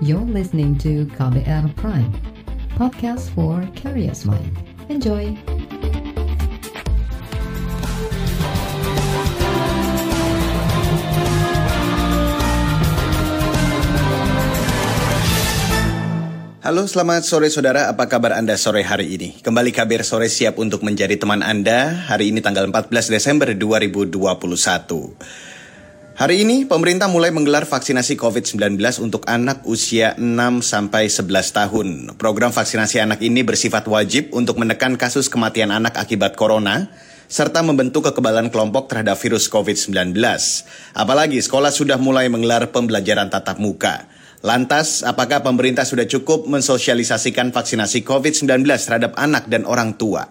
You're 0.00 0.24
listening 0.24 0.80
to 0.80 1.04
KBR 1.12 1.76
Prime, 1.76 2.08
podcast 2.72 3.28
for 3.36 3.60
curious 3.76 4.24
mind. 4.24 4.48
Enjoy! 4.88 5.36
Halo, 16.64 16.88
selamat 16.88 17.28
sore 17.28 17.52
saudara. 17.52 17.92
Apa 17.92 18.08
kabar 18.08 18.40
Anda 18.40 18.56
sore 18.56 18.80
hari 18.80 19.20
ini? 19.20 19.36
Kembali 19.44 19.68
KBR 19.68 20.08
sore 20.08 20.32
siap 20.32 20.56
untuk 20.56 20.80
menjadi 20.80 21.20
teman 21.20 21.44
Anda. 21.44 22.08
Hari 22.08 22.32
ini 22.32 22.40
tanggal 22.40 22.64
14 22.72 22.88
Desember 23.12 23.52
2021. 23.52 24.16
Hari 26.20 26.44
ini 26.44 26.68
pemerintah 26.68 27.08
mulai 27.08 27.32
menggelar 27.32 27.64
vaksinasi 27.64 28.20
COVID-19 28.20 28.76
untuk 29.00 29.24
anak 29.24 29.64
usia 29.64 30.12
6 30.20 30.60
sampai 30.60 31.08
11 31.08 31.24
tahun. 31.32 31.88
Program 32.20 32.52
vaksinasi 32.52 33.00
anak 33.00 33.24
ini 33.24 33.40
bersifat 33.40 33.88
wajib 33.88 34.28
untuk 34.36 34.60
menekan 34.60 35.00
kasus 35.00 35.32
kematian 35.32 35.72
anak 35.72 35.96
akibat 35.96 36.36
corona 36.36 36.92
serta 37.24 37.64
membentuk 37.64 38.12
kekebalan 38.12 38.52
kelompok 38.52 38.92
terhadap 38.92 39.16
virus 39.16 39.48
COVID-19. 39.48 40.12
Apalagi 40.92 41.40
sekolah 41.40 41.72
sudah 41.72 41.96
mulai 41.96 42.28
menggelar 42.28 42.68
pembelajaran 42.68 43.32
tatap 43.32 43.56
muka. 43.56 44.04
Lantas, 44.44 45.00
apakah 45.00 45.40
pemerintah 45.40 45.88
sudah 45.88 46.04
cukup 46.04 46.44
mensosialisasikan 46.44 47.48
vaksinasi 47.48 48.04
COVID-19 48.04 48.68
terhadap 48.68 49.16
anak 49.16 49.48
dan 49.48 49.64
orang 49.64 49.96
tua? 49.96 50.28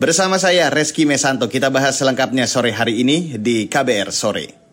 Bersama 0.00 0.40
saya, 0.40 0.72
Reski 0.72 1.04
Mesanto, 1.04 1.44
kita 1.44 1.68
bahas 1.68 2.00
selengkapnya 2.00 2.48
sore 2.48 2.72
hari 2.72 3.04
ini 3.04 3.36
di 3.36 3.68
KBR 3.68 4.08
Sore. 4.16 4.69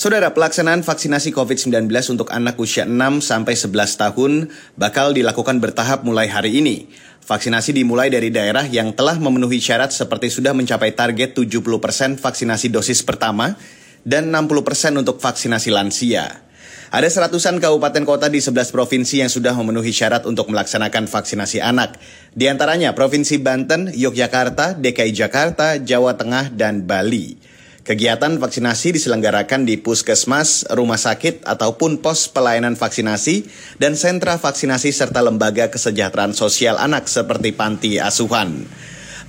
Saudara, 0.00 0.32
pelaksanaan 0.32 0.80
vaksinasi 0.80 1.28
COVID-19 1.28 1.92
untuk 2.08 2.32
anak 2.32 2.56
usia 2.56 2.88
6 2.88 3.20
sampai 3.20 3.52
11 3.52 4.00
tahun 4.00 4.32
bakal 4.72 5.12
dilakukan 5.12 5.60
bertahap 5.60 6.08
mulai 6.08 6.24
hari 6.24 6.56
ini. 6.56 6.88
Vaksinasi 7.28 7.76
dimulai 7.76 8.08
dari 8.08 8.32
daerah 8.32 8.64
yang 8.64 8.96
telah 8.96 9.20
memenuhi 9.20 9.60
syarat 9.60 9.92
seperti 9.92 10.32
sudah 10.32 10.56
mencapai 10.56 10.96
target 10.96 11.36
70% 11.36 12.16
vaksinasi 12.16 12.72
dosis 12.72 13.04
pertama 13.04 13.60
dan 14.00 14.32
60% 14.32 15.04
untuk 15.04 15.20
vaksinasi 15.20 15.68
lansia. 15.68 16.48
Ada 16.88 17.12
seratusan 17.12 17.60
kabupaten 17.60 18.08
kota 18.08 18.32
di 18.32 18.40
11 18.40 18.72
provinsi 18.72 19.20
yang 19.20 19.28
sudah 19.28 19.52
memenuhi 19.52 19.92
syarat 19.92 20.24
untuk 20.24 20.48
melaksanakan 20.48 21.12
vaksinasi 21.12 21.60
anak. 21.60 22.00
Di 22.32 22.48
antaranya 22.48 22.96
Provinsi 22.96 23.36
Banten, 23.36 23.92
Yogyakarta, 23.92 24.80
DKI 24.80 25.12
Jakarta, 25.12 25.76
Jawa 25.76 26.16
Tengah, 26.16 26.56
dan 26.56 26.88
Bali. 26.88 27.49
Kegiatan 27.80 28.36
vaksinasi 28.36 29.00
diselenggarakan 29.00 29.64
di 29.64 29.80
puskesmas, 29.80 30.68
rumah 30.68 31.00
sakit, 31.00 31.48
ataupun 31.48 32.04
pos 32.04 32.28
pelayanan 32.28 32.76
vaksinasi, 32.76 33.48
dan 33.80 33.96
sentra 33.96 34.36
vaksinasi 34.36 34.92
serta 34.92 35.24
lembaga 35.24 35.72
kesejahteraan 35.72 36.36
sosial 36.36 36.76
anak 36.76 37.08
seperti 37.08 37.56
panti 37.56 37.96
asuhan. 37.96 38.68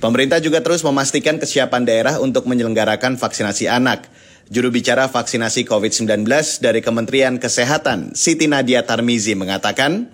Pemerintah 0.04 0.42
juga 0.44 0.60
terus 0.60 0.84
memastikan 0.84 1.40
kesiapan 1.40 1.88
daerah 1.88 2.14
untuk 2.20 2.44
menyelenggarakan 2.44 3.16
vaksinasi 3.16 3.72
anak. 3.72 4.12
Juru 4.52 4.68
bicara 4.68 5.08
vaksinasi 5.08 5.64
COVID-19 5.64 6.28
dari 6.60 6.84
Kementerian 6.84 7.40
Kesehatan, 7.40 8.12
Siti 8.12 8.52
Nadia 8.52 8.84
Tarmizi 8.84 9.32
mengatakan, 9.32 10.12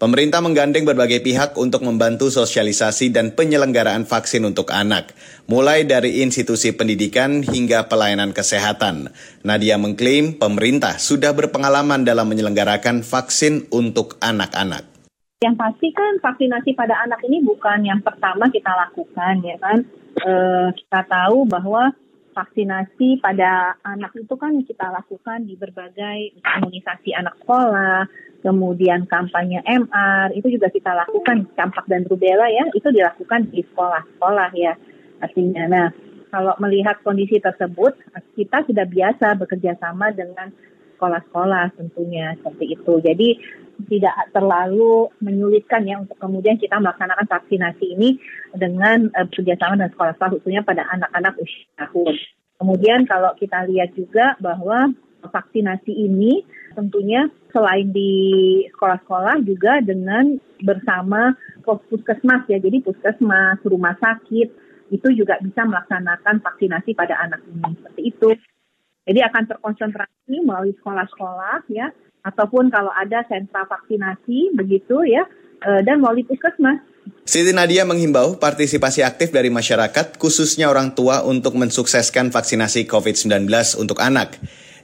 pemerintah 0.00 0.40
menggandeng 0.40 0.88
berbagai 0.88 1.20
pihak 1.20 1.60
untuk 1.60 1.84
membantu 1.84 2.32
sosialisasi 2.32 3.12
dan 3.12 3.36
penyelenggaraan 3.36 4.08
vaksin 4.08 4.48
untuk 4.48 4.72
anak, 4.72 5.12
mulai 5.44 5.84
dari 5.84 6.24
institusi 6.24 6.72
pendidikan 6.72 7.44
hingga 7.44 7.84
pelayanan 7.86 8.32
kesehatan. 8.32 9.12
Nadia 9.44 9.76
mengklaim 9.76 10.40
pemerintah 10.40 10.96
sudah 10.96 11.36
berpengalaman 11.36 12.08
dalam 12.08 12.32
menyelenggarakan 12.32 13.04
vaksin 13.04 13.68
untuk 13.68 14.16
anak-anak. 14.24 14.88
Yang 15.44 15.56
pasti 15.56 15.88
kan 15.92 16.12
vaksinasi 16.20 16.72
pada 16.76 17.00
anak 17.04 17.20
ini 17.28 17.44
bukan 17.44 17.84
yang 17.84 18.00
pertama 18.00 18.48
kita 18.48 18.72
lakukan 18.72 19.40
ya 19.44 19.56
kan. 19.60 19.78
E, 20.20 20.32
kita 20.76 21.00
tahu 21.08 21.48
bahwa 21.48 21.96
vaksinasi 22.36 23.24
pada 23.24 23.76
anak 23.80 24.12
itu 24.20 24.34
kan 24.36 24.52
kita 24.64 24.92
lakukan 24.92 25.48
di 25.48 25.56
berbagai 25.56 26.36
imunisasi 26.36 27.16
anak 27.16 27.40
sekolah, 27.40 28.04
kemudian 28.40 29.04
kampanye 29.06 29.60
MR, 29.64 30.32
itu 30.36 30.48
juga 30.56 30.72
kita 30.72 30.92
lakukan 30.96 31.48
campak 31.54 31.84
dan 31.88 32.04
rubella 32.08 32.48
ya, 32.48 32.68
itu 32.72 32.88
dilakukan 32.88 33.52
di 33.52 33.64
sekolah-sekolah 33.64 34.50
ya 34.56 34.74
artinya. 35.20 35.64
Nah, 35.68 35.86
kalau 36.30 36.54
melihat 36.62 37.02
kondisi 37.04 37.42
tersebut, 37.42 37.98
kita 38.38 38.64
sudah 38.64 38.86
biasa 38.86 39.36
bekerja 39.36 39.76
sama 39.76 40.14
dengan 40.14 40.54
sekolah-sekolah 40.96 41.80
tentunya 41.80 42.36
seperti 42.36 42.76
itu. 42.76 42.92
Jadi 43.00 43.28
tidak 43.88 44.12
terlalu 44.36 45.08
menyulitkan 45.24 45.88
ya 45.88 45.96
untuk 45.96 46.20
kemudian 46.20 46.60
kita 46.60 46.76
melaksanakan 46.76 47.24
vaksinasi 47.24 47.96
ini 47.96 48.20
dengan 48.52 49.08
uh, 49.16 49.24
bekerjasama 49.24 49.80
dengan 49.80 49.92
sekolah-sekolah 49.96 50.30
khususnya 50.36 50.60
pada 50.60 50.84
anak-anak 50.92 51.40
usia 51.40 51.64
tahun. 51.80 52.14
Kemudian 52.60 53.08
kalau 53.08 53.32
kita 53.40 53.64
lihat 53.64 53.96
juga 53.96 54.36
bahwa 54.36 54.92
vaksinasi 55.24 55.88
ini 55.88 56.44
tentunya 56.74 57.26
selain 57.50 57.90
di 57.90 58.12
sekolah-sekolah 58.74 59.42
juga 59.42 59.82
dengan 59.82 60.38
bersama 60.62 61.34
puskesmas 61.64 62.46
ya. 62.46 62.58
Jadi 62.58 62.82
puskesmas, 62.84 63.60
rumah 63.66 63.96
sakit 63.98 64.48
itu 64.90 65.08
juga 65.14 65.38
bisa 65.38 65.62
melaksanakan 65.62 66.42
vaksinasi 66.42 66.98
pada 66.98 67.14
anak 67.22 67.40
ini 67.46 67.62
seperti 67.78 68.02
itu. 68.10 68.30
Jadi 69.06 69.20
akan 69.26 69.44
terkonsentrasi 69.48 70.36
melalui 70.44 70.74
sekolah-sekolah 70.76 71.66
ya, 71.72 71.90
ataupun 72.26 72.68
kalau 72.68 72.92
ada 72.92 73.24
sentra 73.26 73.64
vaksinasi 73.64 74.54
begitu 74.54 75.02
ya, 75.08 75.24
eh, 75.64 75.80
dan 75.82 76.04
melalui 76.04 76.26
puskesmas. 76.26 76.82
Siti 77.24 77.54
Nadia 77.54 77.86
menghimbau 77.86 78.36
partisipasi 78.36 79.00
aktif 79.06 79.32
dari 79.32 79.48
masyarakat, 79.48 80.20
khususnya 80.20 80.68
orang 80.68 80.92
tua 80.92 81.24
untuk 81.24 81.56
mensukseskan 81.56 82.28
vaksinasi 82.28 82.84
COVID-19 82.90 83.46
untuk 83.78 83.98
anak. 84.02 84.36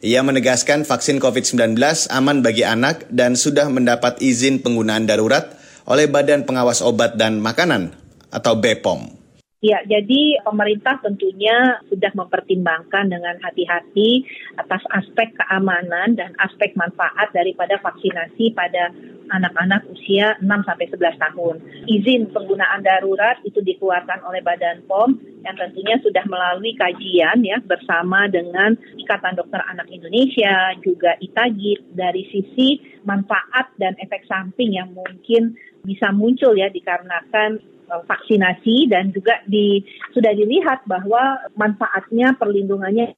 Ia 0.05 0.21
menegaskan 0.21 0.85
vaksin 0.85 1.17
COVID-19 1.17 1.81
aman 2.13 2.45
bagi 2.45 2.69
anak 2.69 3.09
dan 3.09 3.33
sudah 3.33 3.73
mendapat 3.73 4.21
izin 4.21 4.61
penggunaan 4.61 5.09
darurat 5.09 5.57
oleh 5.89 6.05
Badan 6.05 6.45
Pengawas 6.45 6.85
Obat 6.85 7.17
dan 7.17 7.41
Makanan 7.41 7.97
atau 8.29 8.61
BPOM. 8.61 9.26
Ya, 9.65 9.81
jadi 9.89 10.37
pemerintah 10.45 11.01
tentunya 11.01 11.81
sudah 11.89 12.13
mempertimbangkan 12.13 13.09
dengan 13.09 13.41
hati-hati 13.41 14.29
atas 14.61 14.85
aspek 14.93 15.33
keamanan 15.33 16.13
dan 16.13 16.37
aspek 16.45 16.77
manfaat 16.77 17.33
daripada 17.33 17.81
vaksinasi 17.81 18.53
pada 18.53 18.93
anak-anak 19.33 19.89
usia 19.89 20.37
6 20.45 20.45
sampai 20.45 20.87
11 20.93 21.17
tahun. 21.17 21.57
Izin 21.89 22.37
penggunaan 22.37 22.85
darurat 22.85 23.41
itu 23.49 23.65
dikeluarkan 23.65 24.23
oleh 24.29 24.45
Badan 24.45 24.85
POM 24.85 25.17
yang 25.41 25.57
tentunya 25.57 25.97
sudah 26.05 26.29
melalui 26.29 26.77
kajian 26.77 27.41
ya 27.41 27.57
bersama 27.65 28.29
dengan 28.29 28.77
Ikatan 29.01 29.41
Dokter 29.41 29.65
Anak 29.73 29.89
Indonesia, 29.89 30.77
juga 30.85 31.17
ITAGI 31.17 31.97
dari 31.97 32.29
sisi 32.29 32.77
manfaat 33.09 33.73
dan 33.81 33.97
efek 34.03 34.27
samping 34.29 34.75
yang 34.75 34.93
mungkin 34.93 35.57
bisa 35.87 36.11
muncul 36.11 36.59
ya 36.59 36.67
dikarenakan 36.67 37.77
Eh, 37.87 38.03
vaksinasi 38.03 38.91
dan 38.91 39.15
juga 39.15 39.39
di 39.47 39.79
sudah 40.11 40.35
dilihat 40.35 40.83
bahwa 40.91 41.39
manfaatnya 41.55 42.35
perlindungannya 42.35 43.15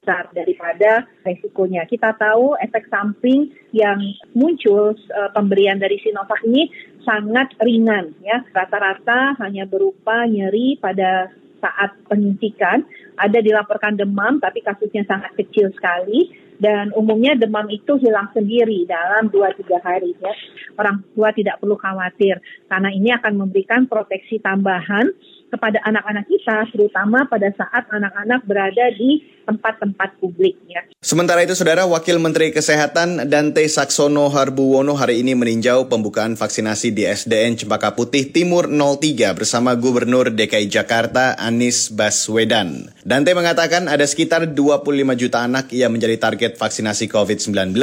besar 0.00 0.32
daripada 0.32 1.04
resikonya. 1.20 1.84
Kita 1.84 2.16
tahu 2.16 2.56
efek 2.56 2.88
samping 2.88 3.52
yang 3.76 4.00
muncul 4.32 4.96
uh, 4.96 5.30
pemberian 5.36 5.76
dari 5.76 6.00
Sinovac 6.00 6.40
ini 6.48 6.72
sangat 7.04 7.52
ringan 7.60 8.16
ya. 8.24 8.40
Rata-rata 8.56 9.36
hanya 9.44 9.68
berupa 9.68 10.24
nyeri 10.24 10.80
pada 10.80 11.28
saat 11.60 12.00
penyuntikan, 12.08 12.88
ada 13.20 13.36
dilaporkan 13.44 14.00
demam 14.00 14.40
tapi 14.40 14.64
kasusnya 14.64 15.04
sangat 15.04 15.36
kecil 15.36 15.68
sekali 15.76 16.32
dan 16.56 16.92
umumnya 16.96 17.36
demam 17.36 17.68
itu 17.68 17.96
hilang 18.00 18.28
sendiri 18.32 18.88
dalam 18.88 19.28
2-3 19.28 19.80
hari 19.80 20.16
ya. 20.16 20.32
Orang 20.76 21.04
tua 21.12 21.32
tidak 21.32 21.60
perlu 21.60 21.76
khawatir 21.76 22.40
karena 22.68 22.88
ini 22.92 23.12
akan 23.12 23.32
memberikan 23.46 23.84
proteksi 23.88 24.40
tambahan 24.40 25.12
kepada 25.48 25.78
anak-anak 25.86 26.26
kita, 26.26 26.66
terutama 26.74 27.24
pada 27.30 27.48
saat 27.54 27.86
anak-anak 27.88 28.42
berada 28.44 28.90
di 28.94 29.22
tempat-tempat 29.46 30.18
publik. 30.18 30.58
Ya. 30.66 30.82
Sementara 30.98 31.46
itu, 31.46 31.54
Saudara 31.54 31.86
Wakil 31.86 32.18
Menteri 32.18 32.50
Kesehatan 32.50 33.30
Dante 33.30 33.62
Saksono 33.70 34.26
Harbuwono 34.26 34.98
hari 34.98 35.22
ini 35.22 35.38
meninjau 35.38 35.86
pembukaan 35.86 36.34
vaksinasi 36.34 36.90
di 36.90 37.06
SDN 37.06 37.54
Cempaka 37.54 37.94
Putih 37.94 38.34
Timur 38.34 38.66
03 38.66 39.38
bersama 39.38 39.78
Gubernur 39.78 40.34
DKI 40.34 40.66
Jakarta 40.66 41.38
Anies 41.38 41.94
Baswedan. 41.94 42.90
Dante 43.06 43.32
mengatakan 43.38 43.86
ada 43.86 44.02
sekitar 44.02 44.50
25 44.50 45.14
juta 45.14 45.46
anak 45.46 45.70
yang 45.70 45.94
menjadi 45.94 46.18
target 46.18 46.58
vaksinasi 46.58 47.06
COVID-19. 47.06 47.78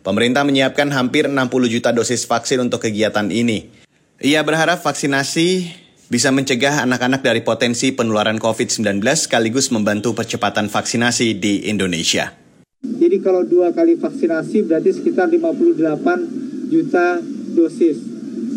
Pemerintah 0.00 0.42
menyiapkan 0.48 0.88
hampir 0.96 1.28
60 1.28 1.68
juta 1.68 1.92
dosis 1.92 2.24
vaksin 2.24 2.64
untuk 2.64 2.80
kegiatan 2.80 3.28
ini. 3.28 3.68
Ia 4.16 4.40
berharap 4.40 4.80
vaksinasi 4.80 5.84
bisa 6.06 6.30
mencegah 6.30 6.86
anak-anak 6.86 7.18
dari 7.26 7.42
potensi 7.42 7.90
penularan 7.90 8.38
COVID-19 8.38 9.02
sekaligus 9.18 9.74
membantu 9.74 10.14
percepatan 10.14 10.70
vaksinasi 10.70 11.34
di 11.42 11.66
Indonesia. 11.66 12.30
Jadi 12.86 13.18
kalau 13.18 13.42
dua 13.42 13.74
kali 13.74 13.98
vaksinasi 13.98 14.70
berarti 14.70 14.94
sekitar 14.94 15.26
58 15.26 16.70
juta 16.70 17.18
dosis. 17.58 17.98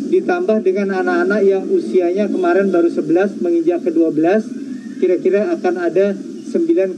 Ditambah 0.10 0.62
dengan 0.62 0.94
anak-anak 1.02 1.42
yang 1.42 1.66
usianya 1.70 2.30
kemarin 2.30 2.70
baru 2.70 2.90
11 2.90 3.42
menginjak 3.42 3.82
ke 3.82 3.94
12, 3.94 5.02
kira-kira 5.02 5.50
akan 5.58 5.76
ada 5.82 6.14
9,9 6.14 6.98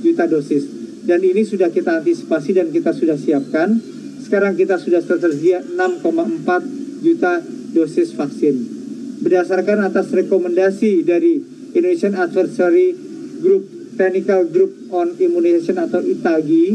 juta 0.00 0.24
dosis. 0.28 0.64
Dan 1.04 1.20
ini 1.24 1.44
sudah 1.44 1.72
kita 1.72 2.00
antisipasi 2.00 2.56
dan 2.56 2.72
kita 2.72 2.92
sudah 2.96 3.16
siapkan. 3.16 3.80
Sekarang 4.20 4.56
kita 4.56 4.80
sudah 4.80 5.00
tersedia 5.04 5.60
6,4 5.64 7.04
juta 7.04 7.40
dosis 7.72 8.12
vaksin. 8.12 8.79
Berdasarkan 9.20 9.84
atas 9.84 10.08
rekomendasi 10.16 11.04
dari 11.04 11.36
Indonesian 11.76 12.16
Advisory 12.16 12.96
Group 13.44 13.94
Technical 14.00 14.48
Group 14.48 14.88
on 14.96 15.12
Immunization 15.20 15.76
atau 15.76 16.00
ITAGI 16.00 16.66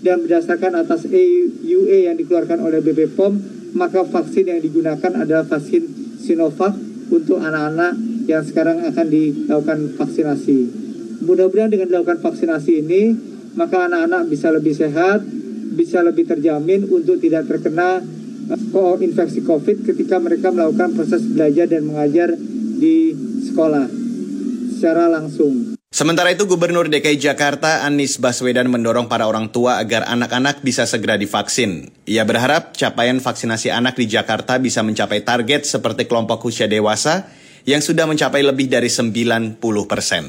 dan 0.00 0.24
berdasarkan 0.24 0.80
atas 0.80 1.04
EUA 1.04 2.08
yang 2.08 2.16
dikeluarkan 2.16 2.64
oleh 2.64 2.80
BP 2.80 3.12
POM 3.12 3.36
maka 3.76 4.00
vaksin 4.02 4.48
yang 4.48 4.60
digunakan 4.64 5.12
adalah 5.12 5.44
vaksin 5.44 5.84
Sinovac 6.16 6.72
untuk 7.12 7.36
anak-anak 7.36 7.94
yang 8.24 8.42
sekarang 8.48 8.80
akan 8.86 9.06
dilakukan 9.12 9.78
vaksinasi. 10.00 10.58
Mudah-mudahan 11.20 11.68
dengan 11.68 11.86
dilakukan 11.92 12.24
vaksinasi 12.24 12.72
ini 12.80 13.02
maka 13.60 13.90
anak-anak 13.90 14.30
bisa 14.30 14.48
lebih 14.48 14.72
sehat, 14.72 15.20
bisa 15.76 16.00
lebih 16.00 16.24
terjamin 16.24 16.86
untuk 16.88 17.20
tidak 17.20 17.44
terkena 17.44 18.00
infeksi 19.00 19.44
COVID 19.44 19.84
ketika 19.84 20.16
mereka 20.16 20.48
melakukan 20.48 20.96
proses 20.96 21.22
belajar 21.24 21.68
dan 21.68 21.86
mengajar 21.86 22.34
di 22.80 23.12
sekolah 23.50 23.86
secara 24.72 25.12
langsung. 25.12 25.76
Sementara 25.90 26.30
itu, 26.30 26.46
Gubernur 26.46 26.86
DKI 26.86 27.18
Jakarta 27.18 27.82
Anies 27.82 28.16
Baswedan 28.22 28.70
mendorong 28.70 29.10
para 29.10 29.26
orang 29.26 29.50
tua 29.50 29.82
agar 29.82 30.06
anak-anak 30.06 30.62
bisa 30.62 30.86
segera 30.86 31.18
divaksin. 31.18 31.90
Ia 32.06 32.22
berharap 32.22 32.78
capaian 32.78 33.18
vaksinasi 33.18 33.74
anak 33.74 33.98
di 33.98 34.06
Jakarta 34.06 34.56
bisa 34.62 34.86
mencapai 34.86 35.26
target 35.26 35.66
seperti 35.66 36.06
kelompok 36.06 36.46
usia 36.46 36.70
dewasa 36.70 37.26
yang 37.66 37.82
sudah 37.82 38.06
mencapai 38.06 38.40
lebih 38.40 38.70
dari 38.70 38.86
90 38.86 39.60
persen. 39.90 40.24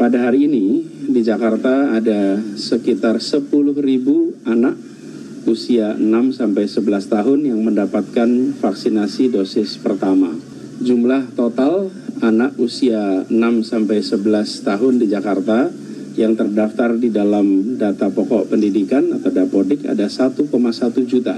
Pada 0.00 0.18
hari 0.24 0.48
ini, 0.48 0.82
di 1.04 1.20
Jakarta 1.20 1.92
ada 1.92 2.40
sekitar 2.56 3.20
10 3.20 3.76
ribu 3.76 4.34
anak 4.48 4.74
usia 5.52 5.92
6 6.00 6.32
sampai 6.32 6.64
11 6.64 7.12
tahun 7.12 7.38
yang 7.44 7.60
mendapatkan 7.60 8.56
vaksinasi 8.56 9.36
dosis 9.36 9.76
pertama. 9.76 10.32
Jumlah 10.80 11.36
total 11.36 11.92
anak 12.24 12.56
usia 12.56 13.28
6 13.28 13.36
sampai 13.60 14.00
11 14.00 14.64
tahun 14.64 14.96
di 14.96 15.12
Jakarta 15.12 15.68
yang 16.16 16.32
terdaftar 16.36 16.96
di 16.96 17.12
dalam 17.12 17.76
data 17.76 18.08
pokok 18.08 18.48
pendidikan 18.52 19.12
atau 19.12 19.28
Dapodik 19.28 19.84
ada 19.84 20.08
1,1 20.08 20.48
juta. 21.04 21.36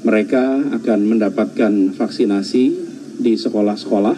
Mereka 0.00 0.72
akan 0.80 1.00
mendapatkan 1.04 1.92
vaksinasi 1.92 2.64
di 3.20 3.36
sekolah-sekolah, 3.36 4.16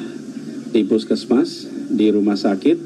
di 0.71 0.87
puskesmas, 0.87 1.67
di 1.91 2.15
rumah 2.15 2.39
sakit, 2.39 2.79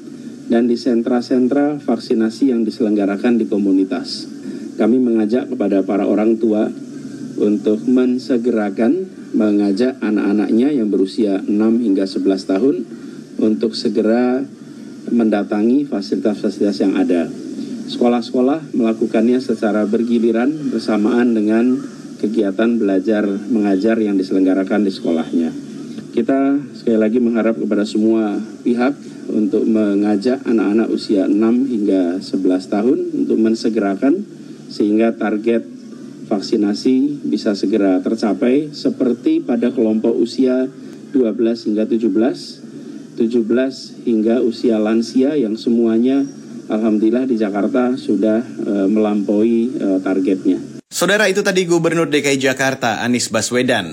dan 0.49 0.64
di 0.64 0.81
sentra-sentra 0.81 1.76
vaksinasi 1.76 2.56
yang 2.56 2.64
diselenggarakan 2.64 3.37
di 3.37 3.44
komunitas. 3.44 4.32
Kami 4.76 5.00
mengajak 5.00 5.49
kepada 5.49 5.81
para 5.82 6.05
orang 6.05 6.37
tua 6.37 6.69
untuk 7.37 7.84
mensegerakan 7.88 9.08
mengajak 9.37 10.00
anak-anaknya 10.00 10.73
yang 10.73 10.88
berusia 10.88 11.40
6 11.44 11.49
hingga 11.84 12.05
11 12.08 12.50
tahun 12.52 12.76
untuk 13.37 13.76
segera 13.76 14.44
mendatangi 15.12 15.84
fasilitas-fasilitas 15.88 16.76
yang 16.81 16.96
ada. 16.96 17.28
Sekolah-sekolah 17.87 18.75
melakukannya 18.75 19.38
secara 19.38 19.87
bergiliran 19.87 20.73
bersamaan 20.73 21.37
dengan 21.37 21.78
kegiatan 22.19 22.81
belajar 22.81 23.28
mengajar 23.28 24.00
yang 24.00 24.17
diselenggarakan 24.17 24.88
di 24.88 24.90
sekolahnya. 24.90 25.50
Kita 26.17 26.56
sekali 26.73 26.96
lagi 26.96 27.20
mengharap 27.20 27.61
kepada 27.61 27.84
semua 27.84 28.40
pihak 28.64 28.96
untuk 29.28 29.69
mengajak 29.69 30.40
anak-anak 30.49 30.88
usia 30.88 31.28
6 31.28 31.37
hingga 31.69 32.25
11 32.25 32.73
tahun 32.73 32.99
untuk 33.25 33.37
mensegerakan 33.37 34.36
sehingga 34.76 35.17
target 35.17 35.64
vaksinasi 36.28 37.25
bisa 37.25 37.56
segera 37.56 38.05
tercapai 38.05 38.76
seperti 38.76 39.40
pada 39.40 39.73
kelompok 39.73 40.12
usia 40.12 40.69
12 41.17 41.73
hingga 41.73 41.88
17 41.88 43.17
17 43.17 44.05
hingga 44.05 44.44
usia 44.44 44.76
lansia 44.76 45.32
yang 45.40 45.56
semuanya 45.56 46.28
alhamdulillah 46.69 47.25
di 47.25 47.40
Jakarta 47.40 47.96
sudah 47.96 48.44
uh, 48.44 48.87
melampaui 48.93 49.73
uh, 49.81 49.99
targetnya. 50.05 50.61
Saudara 50.93 51.25
itu 51.26 51.40
tadi 51.40 51.64
Gubernur 51.64 52.12
DKI 52.12 52.37
Jakarta 52.37 53.00
Anies 53.00 53.32
Baswedan. 53.32 53.88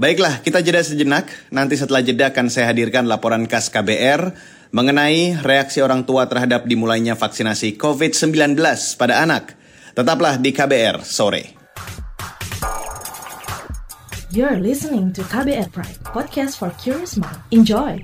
Baiklah, 0.00 0.40
kita 0.40 0.64
jeda 0.64 0.80
sejenak. 0.80 1.28
Nanti 1.52 1.76
setelah 1.76 2.00
jeda 2.00 2.32
akan 2.32 2.48
saya 2.48 2.72
hadirkan 2.72 3.04
laporan 3.06 3.44
khas 3.44 3.68
KBR 3.68 4.32
mengenai 4.72 5.36
reaksi 5.44 5.84
orang 5.84 6.08
tua 6.08 6.26
terhadap 6.26 6.64
dimulainya 6.64 7.12
vaksinasi 7.12 7.76
COVID-19 7.76 8.56
pada 8.96 9.20
anak. 9.20 9.52
Tetaplah 9.92 10.40
di 10.40 10.56
KBR 10.56 11.04
sore. 11.04 11.52
You're 14.32 14.56
listening 14.56 15.12
to 15.12 15.20
KBR 15.20 15.68
Pride, 15.68 16.00
podcast 16.08 16.56
for 16.56 16.72
curious 16.80 17.20
mind. 17.20 17.36
Enjoy! 17.52 18.00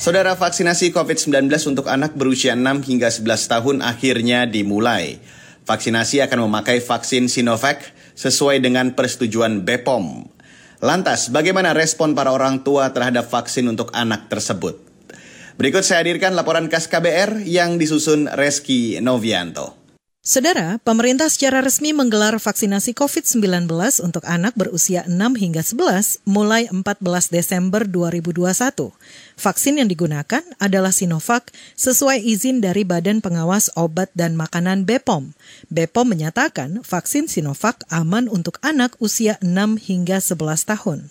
Saudara 0.00 0.32
vaksinasi 0.40 0.88
COVID-19 0.96 1.52
untuk 1.68 1.92
anak 1.92 2.16
berusia 2.16 2.56
6 2.56 2.64
hingga 2.88 3.12
11 3.12 3.52
tahun 3.52 3.76
akhirnya 3.84 4.48
dimulai. 4.48 5.20
Vaksinasi 5.68 6.24
akan 6.24 6.48
memakai 6.48 6.80
vaksin 6.80 7.28
Sinovac 7.28 7.92
sesuai 8.16 8.64
dengan 8.64 8.96
persetujuan 8.96 9.60
BPOM. 9.60 10.35
Lantas, 10.84 11.32
bagaimana 11.32 11.72
respon 11.72 12.12
para 12.12 12.36
orang 12.36 12.60
tua 12.60 12.92
terhadap 12.92 13.32
vaksin 13.32 13.64
untuk 13.64 13.88
anak 13.96 14.28
tersebut? 14.28 14.76
Berikut 15.56 15.80
saya 15.80 16.04
hadirkan 16.04 16.36
laporan 16.36 16.68
khas 16.68 16.84
KBR 16.84 17.40
yang 17.48 17.80
disusun 17.80 18.28
Reski 18.28 19.00
Novianto. 19.00 19.85
Saudara, 20.26 20.82
pemerintah 20.82 21.30
secara 21.30 21.62
resmi 21.62 21.94
menggelar 21.94 22.34
vaksinasi 22.42 22.98
COVID-19 22.98 23.70
untuk 24.02 24.26
anak 24.26 24.58
berusia 24.58 25.06
6 25.06 25.14
hingga 25.38 25.62
11 25.62 26.26
mulai 26.26 26.66
14 26.66 27.30
Desember 27.30 27.86
2021. 27.86 28.90
Vaksin 29.38 29.78
yang 29.78 29.86
digunakan 29.86 30.42
adalah 30.58 30.90
Sinovac 30.90 31.54
sesuai 31.78 32.26
izin 32.26 32.58
dari 32.58 32.82
Badan 32.82 33.22
Pengawas 33.22 33.70
Obat 33.78 34.10
dan 34.18 34.34
Makanan 34.34 34.82
BPOM. 34.82 35.30
BPOM 35.70 36.06
menyatakan 36.10 36.82
vaksin 36.82 37.30
Sinovac 37.30 37.86
aman 37.86 38.26
untuk 38.26 38.58
anak 38.66 38.98
usia 38.98 39.38
6 39.46 39.78
hingga 39.78 40.18
11 40.18 40.42
tahun. 40.66 41.06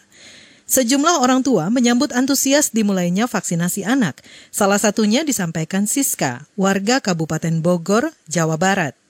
Sejumlah 0.67 1.23
orang 1.23 1.39
tua 1.39 1.71
menyambut 1.71 2.11
antusias 2.11 2.75
dimulainya 2.75 3.31
vaksinasi 3.31 3.87
anak. 3.87 4.19
Salah 4.51 4.81
satunya 4.81 5.23
disampaikan 5.23 5.87
Siska, 5.87 6.51
warga 6.59 6.99
Kabupaten 6.99 7.63
Bogor, 7.63 8.11
Jawa 8.27 8.59
Barat. 8.59 9.04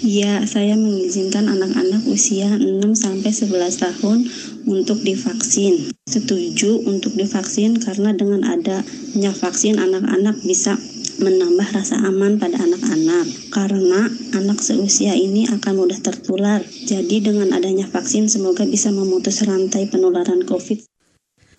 Ya, 0.00 0.42
saya 0.48 0.74
mengizinkan 0.74 1.46
anak-anak 1.46 2.02
usia 2.10 2.58
6 2.58 2.96
sampai 2.98 3.30
11 3.30 3.78
tahun 3.78 4.26
untuk 4.66 4.98
divaksin. 5.06 5.94
Setuju 6.10 6.82
untuk 6.88 7.14
divaksin 7.14 7.78
karena 7.78 8.10
dengan 8.10 8.42
adanya 8.42 9.30
vaksin 9.30 9.78
anak-anak 9.78 10.42
bisa 10.42 10.74
menambah 11.20 11.68
rasa 11.70 12.00
aman 12.02 12.40
pada 12.40 12.58
anak-anak 12.58 13.28
karena 13.52 14.08
anak 14.34 14.58
seusia 14.58 15.14
ini 15.14 15.46
akan 15.46 15.78
mudah 15.78 16.00
tertular. 16.02 16.64
Jadi 16.64 17.22
dengan 17.22 17.54
adanya 17.54 17.86
vaksin 17.86 18.26
semoga 18.26 18.66
bisa 18.66 18.90
memutus 18.90 19.44
rantai 19.46 19.86
penularan 19.86 20.42
COVID. 20.48 20.89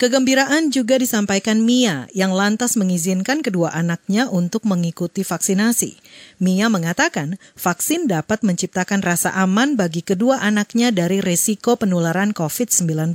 Kegembiraan 0.01 0.73
juga 0.73 0.97
disampaikan 0.97 1.61
Mia 1.61 2.09
yang 2.17 2.33
lantas 2.33 2.73
mengizinkan 2.73 3.45
kedua 3.45 3.69
anaknya 3.69 4.25
untuk 4.33 4.65
mengikuti 4.65 5.21
vaksinasi. 5.21 5.93
Mia 6.41 6.73
mengatakan 6.73 7.37
vaksin 7.53 8.09
dapat 8.09 8.41
menciptakan 8.41 9.05
rasa 9.05 9.29
aman 9.37 9.77
bagi 9.77 10.01
kedua 10.01 10.41
anaknya 10.41 10.89
dari 10.89 11.21
resiko 11.21 11.77
penularan 11.77 12.33
COVID-19. 12.33 13.13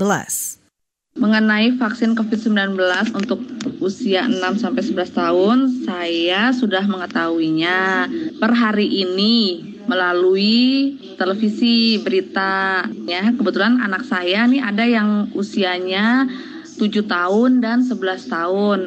Mengenai 1.18 1.74
vaksin 1.74 2.14
COVID-19 2.14 2.78
untuk 3.18 3.42
usia 3.82 4.30
6 4.30 4.38
sampai 4.62 4.82
11 4.86 5.10
tahun, 5.10 5.58
saya 5.82 6.54
sudah 6.54 6.86
mengetahuinya 6.86 8.06
per 8.38 8.54
hari 8.54 8.86
ini 9.02 9.74
melalui 9.90 10.94
televisi 11.18 11.98
berita 12.02 12.84
ya. 13.10 13.32
Kebetulan 13.34 13.82
anak 13.82 14.06
saya 14.06 14.44
nih 14.46 14.62
ada 14.62 14.84
yang 14.86 15.30
usianya 15.32 16.30
7 16.76 17.08
tahun 17.08 17.64
dan 17.64 17.82
11 17.82 18.28
tahun. 18.28 18.78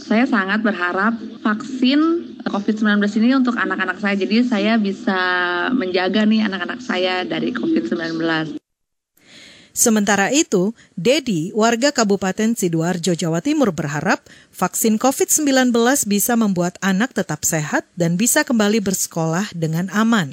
Saya 0.00 0.24
sangat 0.24 0.64
berharap 0.64 1.14
vaksin 1.44 2.00
COVID-19 2.44 3.04
ini 3.20 3.36
untuk 3.36 3.56
anak-anak 3.56 4.00
saya. 4.00 4.14
Jadi 4.16 4.44
saya 4.44 4.80
bisa 4.80 5.20
menjaga 5.72 6.24
nih 6.24 6.44
anak-anak 6.48 6.80
saya 6.80 7.24
dari 7.24 7.52
COVID-19. 7.52 8.56
Sementara 9.74 10.30
itu, 10.30 10.70
Dedi, 10.94 11.50
warga 11.50 11.90
Kabupaten 11.90 12.54
Sidoarjo, 12.54 13.18
Jawa 13.18 13.42
Timur 13.42 13.74
berharap 13.74 14.22
vaksin 14.54 15.02
COVID-19 15.02 15.74
bisa 16.06 16.38
membuat 16.38 16.78
anak 16.78 17.10
tetap 17.10 17.42
sehat 17.42 17.82
dan 17.98 18.14
bisa 18.14 18.46
kembali 18.46 18.78
bersekolah 18.78 19.50
dengan 19.50 19.90
aman. 19.90 20.30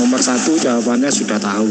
Nomor 0.00 0.24
satu 0.24 0.56
jawabannya 0.56 1.12
sudah 1.12 1.36
tahu 1.36 1.68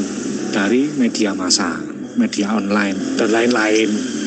dari 0.54 0.94
media 0.94 1.34
massa, 1.34 1.74
media 2.22 2.54
online, 2.54 3.18
dan 3.18 3.34
lain-lain. 3.34 4.19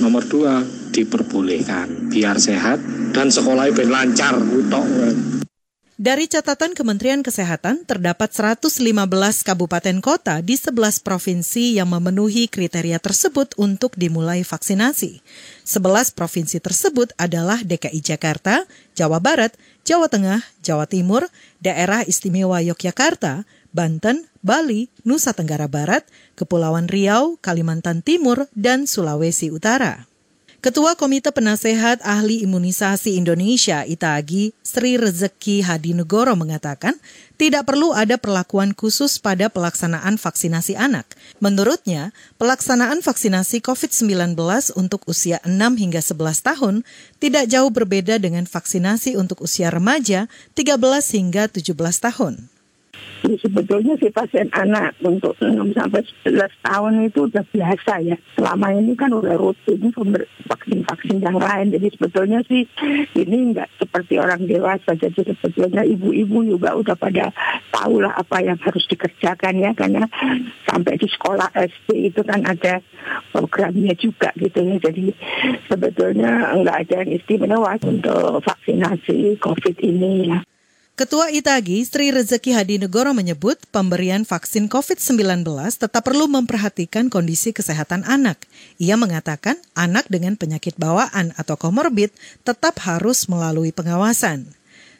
Nomor 0.00 0.24
dua 0.24 0.64
diperbolehkan 0.96 2.08
biar 2.08 2.40
sehat 2.40 2.80
dan 3.12 3.28
sekolahnya 3.28 3.76
ben 3.76 3.92
lancar 3.92 4.32
utok. 4.40 4.88
Dari 6.00 6.24
catatan 6.24 6.72
Kementerian 6.72 7.20
Kesehatan, 7.20 7.84
terdapat 7.84 8.32
115 8.32 8.80
kabupaten 9.44 10.00
kota 10.00 10.40
di 10.40 10.56
11 10.56 11.04
provinsi 11.04 11.76
yang 11.76 11.92
memenuhi 11.92 12.48
kriteria 12.48 12.96
tersebut 12.96 13.52
untuk 13.60 13.92
dimulai 14.00 14.40
vaksinasi. 14.40 15.20
11 15.68 16.16
provinsi 16.16 16.56
tersebut 16.56 17.12
adalah 17.20 17.60
DKI 17.60 18.00
Jakarta, 18.00 18.64
Jawa 18.96 19.20
Barat, 19.20 19.52
Jawa 19.84 20.08
Tengah, 20.08 20.40
Jawa 20.64 20.88
Timur, 20.88 21.28
Daerah 21.60 22.00
Istimewa 22.08 22.64
Yogyakarta, 22.64 23.44
Banten, 23.76 24.24
Bali, 24.40 24.88
Nusa 25.04 25.36
Tenggara 25.36 25.68
Barat, 25.68 26.08
Kepulauan 26.36 26.88
Riau, 26.88 27.36
Kalimantan 27.44 28.00
Timur, 28.00 28.48
dan 28.56 28.88
Sulawesi 28.88 29.52
Utara. 29.52 30.10
Ketua 30.60 30.92
Komite 30.92 31.32
Penasehat 31.32 32.04
Ahli 32.04 32.44
Imunisasi 32.44 33.16
Indonesia 33.16 33.80
Itagi, 33.88 34.52
Sri 34.60 35.00
Rezeki 35.00 35.64
Hadinegoro 35.64 36.36
mengatakan, 36.36 37.00
tidak 37.40 37.64
perlu 37.64 37.96
ada 37.96 38.20
perlakuan 38.20 38.76
khusus 38.76 39.16
pada 39.16 39.48
pelaksanaan 39.48 40.20
vaksinasi 40.20 40.76
anak. 40.76 41.08
Menurutnya, 41.40 42.12
pelaksanaan 42.36 43.00
vaksinasi 43.00 43.64
COVID-19 43.64 44.36
untuk 44.76 45.00
usia 45.08 45.40
6 45.48 45.56
hingga 45.80 46.04
11 46.04 46.44
tahun 46.44 46.74
tidak 47.24 47.48
jauh 47.48 47.72
berbeda 47.72 48.20
dengan 48.20 48.44
vaksinasi 48.44 49.16
untuk 49.16 49.40
usia 49.40 49.72
remaja 49.72 50.28
13 50.60 50.76
hingga 51.16 51.48
17 51.48 51.72
tahun. 52.04 52.49
Sebetulnya 53.20 54.00
si 54.00 54.08
pasien 54.08 54.48
anak 54.56 54.96
untuk 55.04 55.36
6 55.36 55.76
sampai 55.76 56.00
11 56.24 56.50
tahun 56.64 56.92
itu 57.04 57.28
udah 57.28 57.44
biasa 57.52 58.00
ya. 58.00 58.16
Selama 58.32 58.72
ini 58.72 58.96
kan 58.96 59.12
udah 59.12 59.36
rutin 59.36 59.92
vaksin-vaksin 60.48 61.20
yang 61.20 61.36
lain. 61.36 61.68
Jadi 61.68 61.92
sebetulnya 61.94 62.40
sih 62.48 62.64
ini 63.12 63.52
nggak 63.52 63.76
seperti 63.76 64.16
orang 64.16 64.48
dewasa. 64.48 64.96
Jadi 64.96 65.36
sebetulnya 65.36 65.84
ibu-ibu 65.84 66.48
juga 66.48 66.72
udah 66.72 66.96
pada 66.96 67.28
tahu 67.68 68.00
lah 68.00 68.16
apa 68.16 68.40
yang 68.40 68.56
harus 68.56 68.88
dikerjakan 68.88 69.54
ya. 69.60 69.70
Karena 69.76 70.08
sampai 70.64 70.96
di 70.96 71.06
sekolah 71.06 71.52
SD 71.52 72.08
itu 72.08 72.24
kan 72.24 72.40
ada 72.48 72.80
programnya 73.36 73.92
juga 74.00 74.32
gitu 74.40 74.64
ya. 74.64 74.76
Jadi 74.80 75.12
sebetulnya 75.68 76.56
nggak 76.56 76.76
ada 76.88 76.94
yang 77.04 77.10
istimewa 77.20 77.76
untuk 77.84 78.40
vaksinasi 78.40 79.36
COVID 79.44 79.76
ini 79.84 80.32
ya. 80.32 80.40
Ketua 81.00 81.32
Itagi, 81.32 81.80
Sri 81.80 82.12
Rezeki 82.12 82.52
Hadinegoro 82.52 83.16
menyebut 83.16 83.56
pemberian 83.72 84.28
vaksin 84.28 84.68
COVID-19 84.68 85.48
tetap 85.72 86.04
perlu 86.04 86.28
memperhatikan 86.28 87.08
kondisi 87.08 87.56
kesehatan 87.56 88.04
anak. 88.04 88.36
Ia 88.76 89.00
mengatakan 89.00 89.56
anak 89.72 90.12
dengan 90.12 90.36
penyakit 90.36 90.76
bawaan 90.76 91.32
atau 91.40 91.56
komorbid 91.56 92.12
tetap 92.44 92.84
harus 92.84 93.32
melalui 93.32 93.72
pengawasan. 93.72 94.52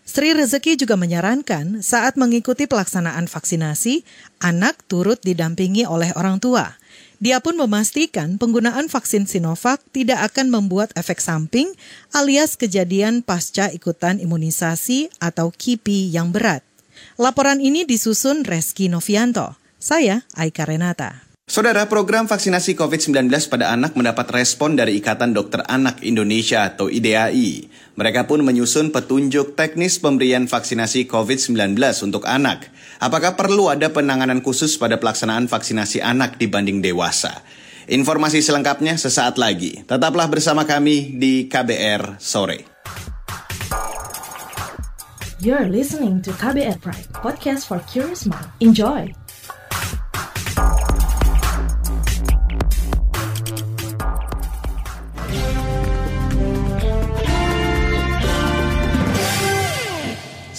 Sri 0.08 0.32
Rezeki 0.32 0.80
juga 0.80 0.96
menyarankan 0.96 1.84
saat 1.84 2.16
mengikuti 2.16 2.64
pelaksanaan 2.64 3.28
vaksinasi, 3.28 4.00
anak 4.40 4.80
turut 4.88 5.20
didampingi 5.20 5.84
oleh 5.84 6.16
orang 6.16 6.40
tua. 6.40 6.79
Dia 7.20 7.36
pun 7.44 7.52
memastikan 7.52 8.40
penggunaan 8.40 8.88
vaksin 8.88 9.28
Sinovac 9.28 9.84
tidak 9.92 10.32
akan 10.32 10.48
membuat 10.48 10.88
efek 10.96 11.20
samping 11.20 11.68
alias 12.16 12.56
kejadian 12.56 13.20
pasca 13.20 13.68
ikutan 13.68 14.16
imunisasi 14.16 15.12
atau 15.20 15.52
KIPI 15.52 16.16
yang 16.16 16.32
berat. 16.32 16.64
Laporan 17.20 17.60
ini 17.60 17.84
disusun 17.84 18.48
Reski 18.48 18.88
Novianto. 18.88 19.60
Saya 19.76 20.24
Aika 20.32 20.64
Renata. 20.64 21.29
Saudara, 21.50 21.90
program 21.90 22.30
vaksinasi 22.30 22.78
COVID-19 22.78 23.26
pada 23.50 23.74
anak 23.74 23.98
mendapat 23.98 24.22
respon 24.30 24.78
dari 24.78 25.02
Ikatan 25.02 25.34
Dokter 25.34 25.66
Anak 25.66 25.98
Indonesia 26.06 26.62
atau 26.62 26.86
IDAI. 26.86 27.66
Mereka 27.98 28.30
pun 28.30 28.46
menyusun 28.46 28.94
petunjuk 28.94 29.58
teknis 29.58 29.98
pemberian 29.98 30.46
vaksinasi 30.46 31.10
COVID-19 31.10 31.74
untuk 32.06 32.22
anak. 32.30 32.70
Apakah 33.02 33.34
perlu 33.34 33.66
ada 33.66 33.90
penanganan 33.90 34.46
khusus 34.46 34.78
pada 34.78 35.02
pelaksanaan 35.02 35.50
vaksinasi 35.50 35.98
anak 35.98 36.38
dibanding 36.38 36.78
dewasa? 36.78 37.42
Informasi 37.90 38.46
selengkapnya 38.46 38.94
sesaat 38.94 39.34
lagi. 39.34 39.82
Tetaplah 39.82 40.30
bersama 40.30 40.62
kami 40.62 41.18
di 41.18 41.50
KBR 41.50 42.22
Sore. 42.22 42.62
You're 45.42 45.66
listening 45.66 46.22
to 46.22 46.30
KBR 46.30 46.78
Pride, 46.78 47.10
podcast 47.10 47.66
for 47.66 47.82
curious 47.90 48.22
mind. 48.22 48.54
Enjoy! 48.62 49.19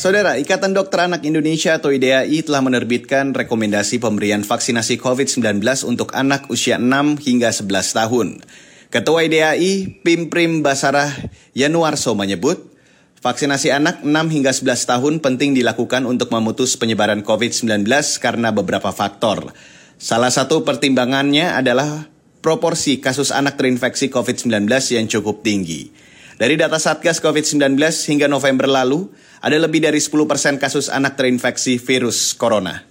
Saudara, 0.02 0.34
Ikatan 0.42 0.74
Dokter 0.74 1.06
Anak 1.06 1.22
Indonesia 1.30 1.78
atau 1.78 1.94
IDAI 1.94 2.42
telah 2.42 2.66
menerbitkan 2.66 3.38
rekomendasi 3.38 4.02
pemberian 4.02 4.42
vaksinasi 4.42 4.98
COVID-19 4.98 5.62
untuk 5.86 6.18
anak 6.18 6.50
usia 6.50 6.82
6 6.82 7.22
hingga 7.22 7.54
11 7.54 7.70
tahun. 7.70 8.42
Ketua 8.90 9.30
IDAI, 9.30 10.02
Pimprim 10.02 10.66
Basarah 10.66 11.14
Yanuarso 11.54 12.18
menyebut, 12.18 12.74
vaksinasi 13.22 13.70
anak 13.70 14.02
6 14.02 14.10
hingga 14.10 14.50
11 14.50 14.90
tahun 14.90 15.14
penting 15.22 15.54
dilakukan 15.54 16.10
untuk 16.10 16.34
memutus 16.34 16.74
penyebaran 16.82 17.22
COVID-19 17.22 17.86
karena 18.18 18.50
beberapa 18.50 18.90
faktor. 18.90 19.54
Salah 20.02 20.34
satu 20.34 20.66
pertimbangannya 20.66 21.54
adalah 21.54 22.10
proporsi 22.42 22.98
kasus 22.98 23.30
anak 23.30 23.54
terinfeksi 23.54 24.10
COVID-19 24.10 24.66
yang 24.98 25.06
cukup 25.06 25.46
tinggi. 25.46 25.94
Dari 26.42 26.58
data 26.58 26.82
Satgas 26.82 27.22
COVID-19 27.22 27.78
hingga 28.10 28.26
November 28.26 28.66
lalu, 28.66 29.06
ada 29.46 29.62
lebih 29.62 29.78
dari 29.86 30.02
10% 30.02 30.58
kasus 30.58 30.90
anak 30.90 31.14
terinfeksi 31.14 31.78
virus 31.78 32.34
corona. 32.34 32.82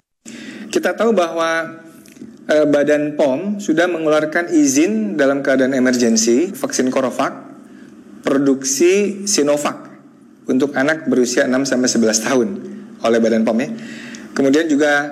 Kita 0.70 0.94
tahu 0.94 1.10
bahwa 1.10 1.82
eh, 2.46 2.66
Badan 2.70 3.18
POM 3.18 3.58
sudah 3.58 3.90
mengeluarkan 3.90 4.54
izin 4.54 5.18
dalam 5.18 5.42
keadaan 5.42 5.74
emergensi 5.74 6.54
vaksin 6.54 6.94
Corovac 6.94 7.34
produksi 8.22 9.26
Sinovac 9.26 9.98
untuk 10.46 10.70
anak 10.78 11.10
berusia 11.10 11.42
6 11.50 11.74
sampai 11.74 11.90
11 11.90 12.26
tahun 12.30 12.48
oleh 13.02 13.18
Badan 13.18 13.42
POM 13.42 13.58
ya. 13.58 13.68
Kemudian 14.30 14.70
juga 14.70 15.10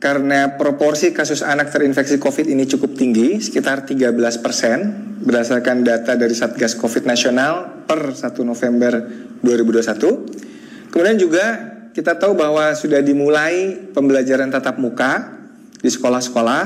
karena 0.00 0.56
proporsi 0.56 1.12
kasus 1.12 1.44
anak 1.44 1.68
terinfeksi 1.76 2.16
COVID 2.16 2.48
ini 2.48 2.64
cukup 2.64 2.96
tinggi, 2.96 3.36
sekitar 3.36 3.84
13 3.84 4.16
persen, 4.40 4.78
berdasarkan 5.20 5.84
data 5.84 6.16
dari 6.16 6.32
Satgas 6.32 6.72
COVID 6.80 7.04
Nasional 7.04 7.84
per 7.84 8.16
1 8.16 8.32
November 8.40 8.96
2021. 9.44 10.88
Kemudian 10.88 11.20
juga 11.20 11.44
kita 11.92 12.16
tahu 12.16 12.32
bahwa 12.32 12.72
sudah 12.72 13.04
dimulai 13.04 13.76
pembelajaran 13.92 14.48
tatap 14.48 14.80
muka 14.80 15.36
di 15.84 15.92
sekolah-sekolah, 15.92 16.64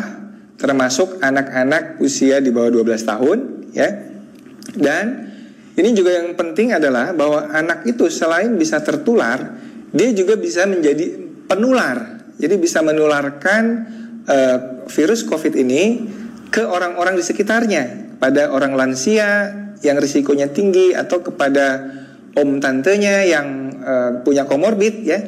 termasuk 0.54 1.18
anak-anak 1.18 1.98
usia 1.98 2.38
di 2.38 2.54
bawah 2.54 2.70
12 2.70 3.02
tahun, 3.02 3.38
ya. 3.74 4.14
Dan 4.78 5.04
ini 5.74 5.90
juga 5.90 6.22
yang 6.22 6.38
penting 6.38 6.70
adalah 6.70 7.10
bahwa 7.10 7.50
anak 7.50 7.82
itu 7.82 8.06
selain 8.06 8.54
bisa 8.54 8.78
tertular, 8.78 9.58
dia 9.90 10.14
juga 10.14 10.38
bisa 10.38 10.70
menjadi 10.70 11.18
penular 11.50 12.13
jadi 12.38 12.58
bisa 12.58 12.82
menularkan 12.82 13.62
uh, 14.26 14.58
virus 14.90 15.22
COVID 15.22 15.54
ini 15.54 16.06
ke 16.50 16.62
orang-orang 16.62 17.18
di 17.18 17.24
sekitarnya, 17.26 18.14
pada 18.18 18.50
orang 18.50 18.78
lansia 18.78 19.50
yang 19.82 19.98
risikonya 19.98 20.50
tinggi 20.50 20.94
atau 20.94 21.20
kepada 21.20 21.92
om 22.34 22.58
tantenya 22.58 23.22
yang 23.26 23.46
uh, 23.82 24.10
punya 24.22 24.46
komorbid 24.46 24.94
ya. 25.06 25.20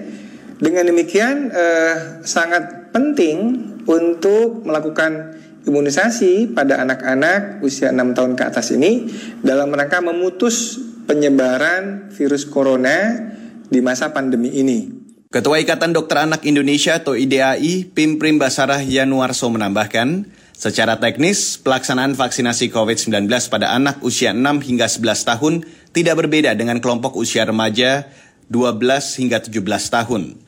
Dengan 0.56 0.88
demikian 0.88 1.52
uh, 1.52 2.24
sangat 2.24 2.88
penting 2.94 3.38
untuk 3.84 4.64
melakukan 4.64 5.36
imunisasi 5.68 6.56
pada 6.56 6.80
anak-anak 6.80 7.60
usia 7.60 7.92
6 7.92 8.16
tahun 8.16 8.32
ke 8.38 8.42
atas 8.48 8.72
ini 8.72 9.10
dalam 9.44 9.68
rangka 9.74 10.00
memutus 10.00 10.80
penyebaran 11.04 12.08
virus 12.14 12.48
corona 12.48 13.20
di 13.68 13.84
masa 13.84 14.16
pandemi 14.16 14.56
ini. 14.56 14.95
Ketua 15.36 15.60
Ikatan 15.60 15.92
Dokter 15.92 16.24
Anak 16.24 16.48
Indonesia 16.48 16.96
atau 16.96 17.12
IDAI, 17.12 17.84
Pimprim 17.92 18.40
Basarah 18.40 18.80
Yanuarso 18.80 19.52
menambahkan, 19.52 20.32
secara 20.56 20.96
teknis, 20.96 21.60
pelaksanaan 21.60 22.16
vaksinasi 22.16 22.72
COVID-19 22.72 23.28
pada 23.52 23.76
anak 23.76 24.00
usia 24.00 24.32
6 24.32 24.64
hingga 24.64 24.88
11 24.88 25.28
tahun 25.28 25.54
tidak 25.92 26.24
berbeda 26.24 26.56
dengan 26.56 26.80
kelompok 26.80 27.20
usia 27.20 27.44
remaja 27.44 28.08
12 28.48 28.80
hingga 29.20 29.44
17 29.44 29.60
tahun. 29.92 30.40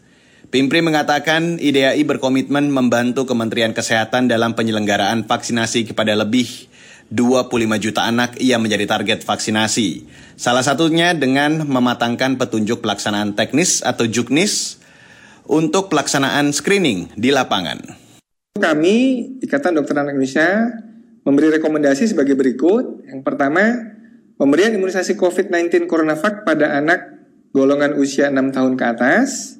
Pimpri 0.48 0.80
mengatakan 0.80 1.60
IDAI 1.60 2.00
berkomitmen 2.08 2.72
membantu 2.72 3.28
Kementerian 3.28 3.76
Kesehatan 3.76 4.32
dalam 4.32 4.56
penyelenggaraan 4.56 5.28
vaksinasi 5.28 5.92
kepada 5.92 6.16
lebih 6.16 6.48
25 7.12 7.76
juta 7.76 8.08
anak 8.08 8.40
yang 8.40 8.64
menjadi 8.64 8.88
target 8.88 9.20
vaksinasi. 9.20 10.08
Salah 10.40 10.64
satunya 10.64 11.12
dengan 11.12 11.68
mematangkan 11.68 12.40
petunjuk 12.40 12.80
pelaksanaan 12.80 13.36
teknis 13.36 13.84
atau 13.84 14.08
juknis 14.08 14.77
untuk 15.48 15.88
pelaksanaan 15.88 16.52
screening 16.52 17.10
di 17.16 17.32
lapangan. 17.32 17.80
Kami, 18.60 18.96
Ikatan 19.40 19.80
Dokter 19.80 19.98
Anak 19.98 20.14
Indonesia, 20.14 20.68
memberi 21.24 21.56
rekomendasi 21.56 22.12
sebagai 22.12 22.36
berikut. 22.36 23.08
Yang 23.08 23.24
pertama, 23.24 23.72
pemberian 24.36 24.76
imunisasi 24.76 25.16
COVID-19 25.16 25.88
CoronaVac 25.88 26.44
pada 26.44 26.76
anak 26.76 27.16
golongan 27.56 27.96
usia 27.96 28.28
6 28.28 28.52
tahun 28.52 28.76
ke 28.76 28.84
atas, 28.84 29.58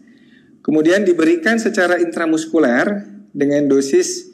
Kemudian 0.69 1.01
diberikan 1.01 1.57
secara 1.57 1.97
intramuskuler 1.97 3.09
dengan 3.33 3.65
dosis 3.73 4.29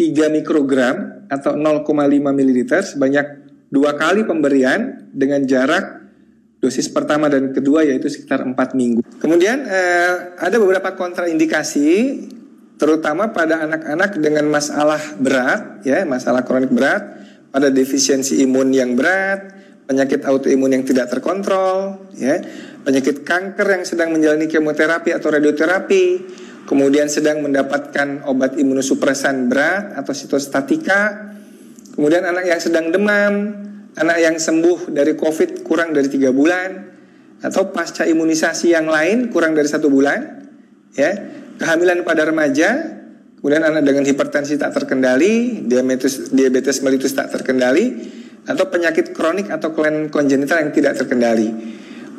3 0.00 0.32
mikrogram 0.32 1.28
atau 1.28 1.60
0,5 1.60 1.84
ml 2.24 2.60
sebanyak 2.80 3.26
dua 3.68 3.92
kali 4.00 4.24
pemberian 4.24 5.12
dengan 5.12 5.44
jarak 5.44 5.97
dosis 6.58 6.90
pertama 6.90 7.30
dan 7.30 7.54
kedua 7.54 7.86
yaitu 7.86 8.10
sekitar 8.10 8.42
4 8.42 8.54
minggu. 8.74 9.00
Kemudian 9.22 9.62
eh, 9.66 10.38
ada 10.38 10.56
beberapa 10.58 10.94
kontraindikasi 10.98 11.88
terutama 12.78 13.34
pada 13.34 13.66
anak-anak 13.66 14.18
dengan 14.22 14.46
masalah 14.50 15.00
berat 15.18 15.82
ya, 15.82 16.06
masalah 16.06 16.46
kronik 16.46 16.70
berat, 16.70 17.02
pada 17.50 17.70
defisiensi 17.70 18.38
imun 18.42 18.70
yang 18.70 18.94
berat, 18.94 19.50
penyakit 19.90 20.22
autoimun 20.26 20.74
yang 20.74 20.84
tidak 20.86 21.10
terkontrol 21.10 22.06
ya 22.14 22.38
penyakit 22.88 23.20
kanker 23.20 23.68
yang 23.68 23.84
sedang 23.84 24.16
menjalani 24.16 24.48
kemoterapi 24.48 25.12
atau 25.12 25.28
radioterapi, 25.28 26.04
kemudian 26.64 27.12
sedang 27.12 27.44
mendapatkan 27.44 28.24
obat 28.24 28.56
imunosupresan 28.56 29.52
berat 29.52 29.92
atau 29.92 30.16
sitostatika, 30.16 31.36
kemudian 31.92 32.24
anak 32.24 32.48
yang 32.48 32.56
sedang 32.56 32.88
demam, 32.88 33.52
anak 33.98 34.18
yang 34.22 34.36
sembuh 34.38 34.94
dari 34.94 35.18
COVID 35.18 35.66
kurang 35.66 35.90
dari 35.90 36.06
tiga 36.06 36.30
bulan, 36.30 36.98
atau 37.38 37.70
pasca 37.70 38.02
imunisasi 38.02 38.74
yang 38.74 38.90
lain 38.90 39.30
kurang 39.30 39.54
dari 39.54 39.66
satu 39.70 39.86
bulan, 39.86 40.42
ya, 40.94 41.10
kehamilan 41.58 42.02
pada 42.02 42.26
remaja, 42.26 42.98
kemudian 43.38 43.62
anak 43.62 43.86
dengan 43.86 44.02
hipertensi 44.06 44.58
tak 44.58 44.74
terkendali, 44.74 45.62
diabetes, 45.66 46.34
diabetes 46.34 46.82
mellitus 46.82 47.14
tak 47.14 47.30
terkendali, 47.30 47.94
atau 48.48 48.66
penyakit 48.66 49.14
kronik 49.14 49.52
atau 49.52 49.70
kelainan 49.70 50.10
kongenital 50.10 50.64
yang 50.64 50.72
tidak 50.74 50.98
terkendali. 50.98 51.52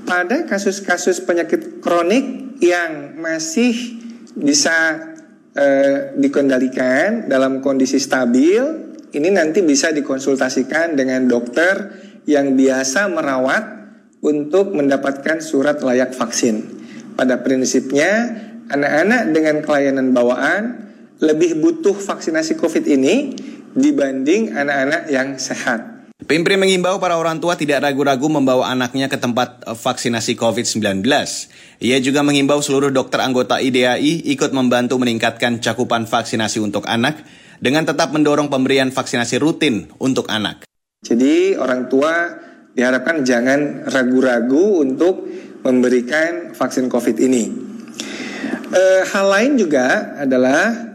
Pada 0.07 0.47
kasus-kasus 0.47 1.25
penyakit 1.27 1.83
kronik 1.83 2.55
yang 2.63 3.19
masih 3.19 3.99
bisa 4.37 5.09
eh, 5.57 6.15
dikendalikan 6.15 7.27
dalam 7.27 7.59
kondisi 7.59 7.99
stabil, 7.99 8.88
ini 9.13 9.29
nanti 9.33 9.65
bisa 9.65 9.89
dikonsultasikan 9.89 10.93
dengan 10.93 11.25
dokter 11.25 11.97
yang 12.29 12.53
biasa 12.53 13.09
merawat 13.09 13.63
untuk 14.21 14.75
mendapatkan 14.75 15.41
surat 15.41 15.81
layak 15.81 16.13
vaksin. 16.13 16.61
Pada 17.17 17.41
prinsipnya, 17.41 18.37
anak-anak 18.69 19.21
dengan 19.33 19.55
kelainan 19.65 20.13
bawaan 20.13 20.91
lebih 21.19 21.59
butuh 21.59 21.95
vaksinasi 21.97 22.55
COVID 22.55 22.85
ini 22.85 23.33
dibanding 23.75 24.55
anak-anak 24.55 25.11
yang 25.11 25.35
sehat. 25.35 25.99
Pimpri 26.19 26.59
mengimbau 26.59 26.99
para 26.99 27.15
orang 27.15 27.39
tua 27.39 27.55
tidak 27.55 27.79
ragu-ragu 27.79 28.27
membawa 28.27 28.69
anaknya 28.69 29.07
ke 29.07 29.15
tempat 29.17 29.63
eh, 29.65 29.73
vaksinasi 29.73 30.35
COVID-19. 30.35 31.01
Ia 31.79 31.97
juga 32.03 32.21
mengimbau 32.21 32.59
seluruh 32.59 32.91
dokter 32.91 33.23
anggota 33.23 33.57
IDAI 33.57 34.27
ikut 34.27 34.51
membantu 34.51 34.99
meningkatkan 34.99 35.63
cakupan 35.63 36.05
vaksinasi 36.05 36.59
untuk 36.59 36.85
anak 36.85 37.23
dengan 37.59 37.83
tetap 37.83 38.15
mendorong 38.15 38.47
pemberian 38.47 38.89
vaksinasi 38.89 39.35
rutin 39.39 39.91
untuk 39.99 40.27
anak. 40.31 40.65
Jadi 41.03 41.55
orang 41.55 41.87
tua 41.87 42.35
diharapkan 42.75 43.23
jangan 43.23 43.87
ragu-ragu 43.87 44.83
untuk 44.83 45.27
memberikan 45.63 46.55
vaksin 46.55 46.87
COVID 46.87 47.17
ini. 47.19 47.43
E, 48.71 48.83
hal 49.03 49.25
lain 49.27 49.59
juga 49.59 50.15
adalah 50.19 50.91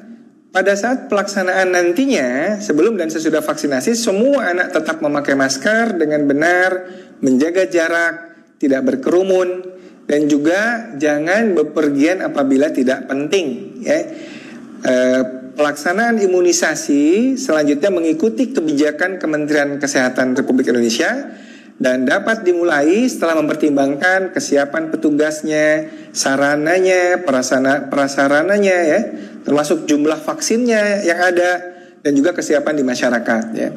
pada 0.54 0.72
saat 0.78 1.10
pelaksanaan 1.10 1.74
nantinya, 1.74 2.60
sebelum 2.62 2.94
dan 2.94 3.10
sesudah 3.10 3.42
vaksinasi, 3.42 3.92
semua 3.98 4.54
anak 4.54 4.70
tetap 4.70 5.02
memakai 5.02 5.34
masker 5.34 5.98
dengan 5.98 6.24
benar, 6.30 6.70
menjaga 7.18 7.66
jarak, 7.66 8.14
tidak 8.62 8.86
berkerumun, 8.86 9.66
dan 10.06 10.30
juga 10.30 10.92
jangan 10.94 11.58
bepergian 11.58 12.22
apabila 12.22 12.70
tidak 12.70 13.10
penting. 13.10 13.76
Ya. 13.82 13.98
E, 14.84 14.94
pelaksanaan 15.54 16.18
imunisasi 16.18 17.34
selanjutnya 17.38 17.90
mengikuti 17.94 18.50
kebijakan 18.50 19.22
Kementerian 19.22 19.78
Kesehatan 19.78 20.34
Republik 20.34 20.68
Indonesia 20.70 21.34
dan 21.74 22.06
dapat 22.06 22.46
dimulai 22.46 23.06
setelah 23.10 23.34
mempertimbangkan 23.42 24.30
kesiapan 24.30 24.94
petugasnya, 24.94 25.90
sarananya, 26.14 27.26
prasana, 27.26 27.90
prasarananya 27.90 28.78
ya, 28.86 29.00
termasuk 29.42 29.86
jumlah 29.90 30.22
vaksinnya 30.22 31.02
yang 31.02 31.18
ada 31.18 31.74
dan 32.04 32.12
juga 32.14 32.30
kesiapan 32.36 32.78
di 32.78 32.84
masyarakat 32.86 33.44
ya. 33.58 33.74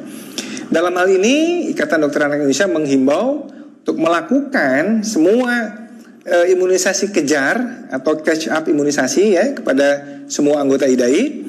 Dalam 0.68 0.94
hal 0.94 1.08
ini 1.10 1.66
Ikatan 1.72 2.04
Dokter 2.04 2.28
Anak 2.28 2.44
Indonesia 2.44 2.68
menghimbau 2.68 3.48
untuk 3.82 3.96
melakukan 3.96 5.00
semua 5.00 5.80
e, 6.28 6.52
imunisasi 6.52 7.08
kejar 7.08 7.88
atau 7.88 8.20
catch 8.20 8.52
up 8.52 8.68
imunisasi 8.68 9.22
ya 9.32 9.56
kepada 9.56 10.20
semua 10.28 10.60
anggota 10.60 10.84
IDAI 10.84 11.47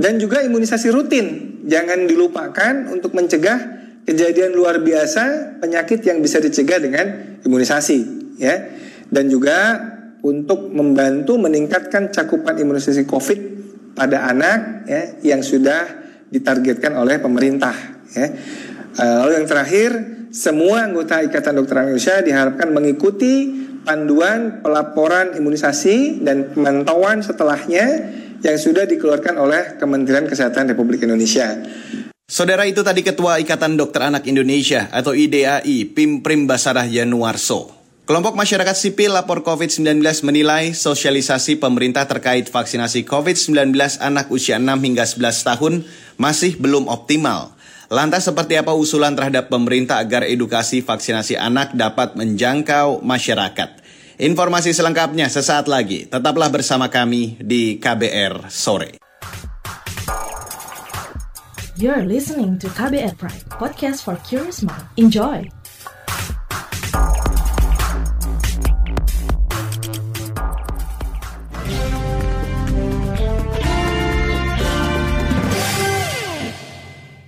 dan 0.00 0.16
juga 0.16 0.40
imunisasi 0.40 0.88
rutin. 0.88 1.26
Jangan 1.68 2.08
dilupakan 2.08 2.88
untuk 2.88 3.12
mencegah 3.12 3.80
kejadian 4.08 4.56
luar 4.56 4.80
biasa 4.80 5.56
penyakit 5.60 6.00
yang 6.08 6.24
bisa 6.24 6.40
dicegah 6.40 6.80
dengan 6.80 7.36
imunisasi 7.44 7.98
ya 8.40 8.56
dan 9.12 9.28
juga 9.28 9.76
untuk 10.24 10.72
membantu 10.72 11.36
meningkatkan 11.36 12.08
cakupan 12.08 12.56
imunisasi 12.56 13.04
COVID 13.04 13.40
pada 13.92 14.24
anak 14.32 14.88
ya 14.88 15.02
yang 15.36 15.44
sudah 15.44 15.84
ditargetkan 16.32 16.96
oleh 16.96 17.20
pemerintah 17.20 17.76
ya. 18.16 18.26
Eh, 18.90 19.14
lalu 19.22 19.44
yang 19.44 19.46
terakhir 19.46 19.90
semua 20.32 20.88
anggota 20.88 21.20
Ikatan 21.20 21.60
Dokter 21.60 21.84
Indonesia 21.84 22.16
diharapkan 22.24 22.72
mengikuti 22.72 23.52
panduan 23.84 24.64
pelaporan 24.64 25.36
imunisasi 25.36 26.24
dan 26.24 26.52
pemantauan 26.52 27.22
setelahnya 27.24 27.86
yang 28.40 28.56
sudah 28.56 28.88
dikeluarkan 28.88 29.36
oleh 29.36 29.76
Kementerian 29.76 30.24
Kesehatan 30.28 30.72
Republik 30.72 31.04
Indonesia. 31.04 31.60
Saudara 32.30 32.62
itu 32.62 32.80
tadi 32.86 33.02
Ketua 33.02 33.42
Ikatan 33.42 33.74
Dokter 33.74 34.06
Anak 34.06 34.24
Indonesia 34.30 34.86
atau 34.94 35.10
IDAI, 35.12 35.90
Pimprim 35.90 36.46
Basarah 36.46 36.86
Yanuarso. 36.86 37.74
Kelompok 38.06 38.34
masyarakat 38.34 38.74
sipil 38.74 39.14
lapor 39.14 39.46
COVID-19 39.46 40.02
menilai 40.26 40.74
sosialisasi 40.74 41.62
pemerintah 41.62 42.10
terkait 42.10 42.50
vaksinasi 42.50 43.06
COVID-19 43.06 43.74
anak 44.02 44.30
usia 44.34 44.58
6 44.58 44.66
hingga 44.66 45.06
11 45.06 45.46
tahun 45.46 45.74
masih 46.18 46.58
belum 46.58 46.90
optimal. 46.90 47.54
Lantas 47.90 48.30
seperti 48.30 48.54
apa 48.54 48.74
usulan 48.74 49.18
terhadap 49.18 49.50
pemerintah 49.50 49.98
agar 49.98 50.22
edukasi 50.22 50.82
vaksinasi 50.82 51.34
anak 51.34 51.74
dapat 51.74 52.14
menjangkau 52.14 53.02
masyarakat? 53.02 53.79
Informasi 54.20 54.76
selengkapnya 54.76 55.32
sesaat 55.32 55.64
lagi. 55.64 56.04
Tetaplah 56.04 56.52
bersama 56.52 56.92
kami 56.92 57.40
di 57.40 57.80
KBR 57.80 58.52
Sore. 58.52 59.00
You're 61.80 62.04
listening 62.04 62.60
to 62.60 62.68
KBR 62.68 63.16
Pride, 63.16 63.48
podcast 63.48 64.04
for 64.04 64.20
curious 64.28 64.60
mind. 64.60 64.84
Enjoy! 65.00 65.59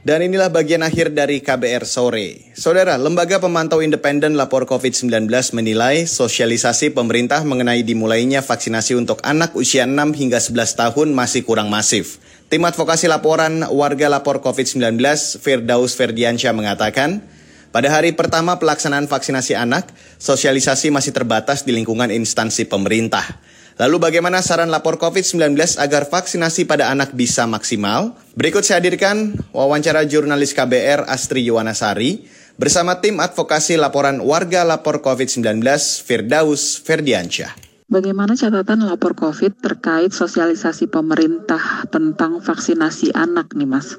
Dan 0.03 0.19
inilah 0.19 0.51
bagian 0.51 0.83
akhir 0.83 1.15
dari 1.15 1.39
KBR 1.39 1.87
Sore. 1.87 2.51
Saudara, 2.59 2.99
Lembaga 2.99 3.39
Pemantau 3.39 3.79
Independen 3.87 4.35
Lapor 4.35 4.67
COVID-19 4.67 5.31
menilai 5.55 6.11
sosialisasi 6.11 6.91
pemerintah 6.91 7.47
mengenai 7.47 7.87
dimulainya 7.87 8.43
vaksinasi 8.43 8.99
untuk 8.99 9.23
anak 9.23 9.55
usia 9.55 9.87
6 9.87 9.95
hingga 10.19 10.43
11 10.43 10.75
tahun 10.75 11.09
masih 11.15 11.47
kurang 11.47 11.71
masif. 11.71 12.19
Tim 12.51 12.67
advokasi 12.67 13.07
laporan 13.07 13.63
warga 13.71 14.11
lapor 14.11 14.43
COVID-19 14.43 14.99
Firdaus 15.39 15.95
Ferdiansyah 15.95 16.51
mengatakan, 16.51 17.23
pada 17.71 17.87
hari 17.87 18.11
pertama 18.11 18.59
pelaksanaan 18.59 19.07
vaksinasi 19.07 19.55
anak, 19.55 19.87
sosialisasi 20.19 20.91
masih 20.91 21.15
terbatas 21.15 21.63
di 21.63 21.79
lingkungan 21.79 22.11
instansi 22.11 22.67
pemerintah. 22.67 23.39
Lalu 23.81 23.97
bagaimana 23.97 24.45
saran 24.45 24.69
lapor 24.69 25.01
COVID-19 25.01 25.57
agar 25.81 26.05
vaksinasi 26.05 26.69
pada 26.69 26.93
anak 26.93 27.17
bisa 27.17 27.49
maksimal? 27.49 28.13
Berikut 28.37 28.69
saya 28.69 28.85
hadirkan 28.85 29.33
wawancara 29.57 30.05
jurnalis 30.05 30.53
KBR 30.53 31.09
Astri 31.09 31.49
Yuwanasari 31.49 32.29
bersama 32.61 33.01
tim 33.01 33.17
advokasi 33.17 33.81
laporan 33.81 34.21
warga 34.21 34.69
lapor 34.69 35.01
COVID-19 35.01 35.65
Firdaus 36.05 36.85
Ferdiansyah. 36.85 37.57
Bagaimana 37.89 38.37
catatan 38.37 38.89
lapor 38.89 39.13
COVID 39.17 39.61
terkait 39.61 40.13
sosialisasi 40.13 40.89
pemerintah 40.89 41.85
tentang 41.89 42.41
vaksinasi 42.41 43.13
anak 43.13 43.53
nih 43.57 43.69
Mas? 43.69 43.97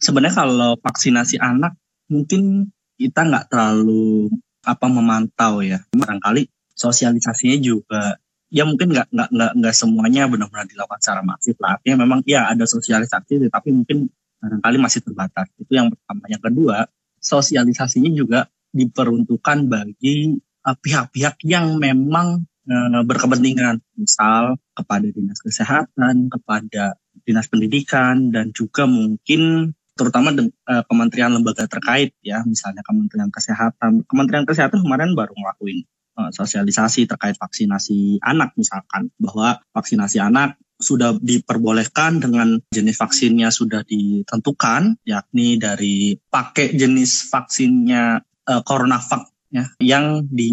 Sebenarnya 0.00 0.36
kalau 0.44 0.70
vaksinasi 0.80 1.40
anak 1.40 1.76
mungkin 2.12 2.72
kita 2.96 3.24
nggak 3.24 3.48
terlalu 3.52 4.32
apa 4.64 4.86
memantau 4.88 5.60
ya. 5.60 5.80
Barangkali 5.92 6.48
sosialisasinya 6.72 7.58
juga 7.60 8.16
ya 8.52 8.64
mungkin 8.68 8.92
nggak 8.92 9.08
nggak 9.12 9.28
nggak 9.32 9.52
nggak 9.60 9.74
semuanya 9.74 10.28
benar-benar 10.28 10.66
dilakukan 10.68 11.00
secara 11.00 11.22
masif 11.22 11.56
lah. 11.60 11.80
Artinya 11.80 11.96
memang 12.04 12.20
ya 12.28 12.48
ada 12.48 12.64
sosialisasi 12.64 13.48
tapi 13.48 13.68
mungkin 13.72 14.08
barangkali 14.40 14.76
masih 14.80 15.00
terbatas. 15.04 15.48
Itu 15.56 15.72
yang 15.72 15.88
pertama. 15.92 16.24
Yang 16.28 16.42
kedua, 16.52 16.76
sosialisasinya 17.20 18.10
juga 18.12 18.40
diperuntukkan 18.74 19.58
bagi 19.70 20.36
uh, 20.66 20.76
pihak-pihak 20.76 21.40
yang 21.46 21.78
memang 21.80 22.44
Eh, 22.64 23.04
berkepentingan, 23.04 23.84
misal 24.00 24.56
kepada 24.72 25.04
dinas 25.04 25.36
kesehatan, 25.36 26.32
kepada 26.32 26.96
dinas 27.28 27.44
pendidikan, 27.44 28.32
dan 28.32 28.56
juga 28.56 28.88
mungkin 28.88 29.76
terutama 29.94 30.32
uh, 30.32 30.82
kementerian 30.88 31.30
lembaga 31.36 31.68
terkait 31.68 32.16
ya, 32.24 32.40
misalnya 32.48 32.80
Kementerian 32.80 33.28
Kesehatan. 33.28 34.08
Kementerian 34.08 34.48
Kesehatan 34.48 34.80
kemarin 34.80 35.12
baru 35.12 35.36
ngelakuin 35.36 35.84
uh, 35.84 35.93
sosialisasi 36.14 37.10
terkait 37.10 37.34
vaksinasi 37.36 38.22
anak 38.22 38.54
misalkan, 38.54 39.10
bahwa 39.18 39.58
vaksinasi 39.74 40.22
anak 40.22 40.56
sudah 40.74 41.16
diperbolehkan 41.22 42.18
dengan 42.18 42.58
jenis 42.74 42.98
vaksinnya 42.98 43.54
sudah 43.54 43.86
ditentukan, 43.86 44.98
yakni 45.06 45.56
dari 45.58 46.18
pakai 46.18 46.74
jenis 46.74 47.30
vaksinnya 47.30 48.20
uh, 48.22 48.62
CoronaVac 48.66 49.22
ya, 49.54 49.64
yang 49.78 50.26
di 50.26 50.50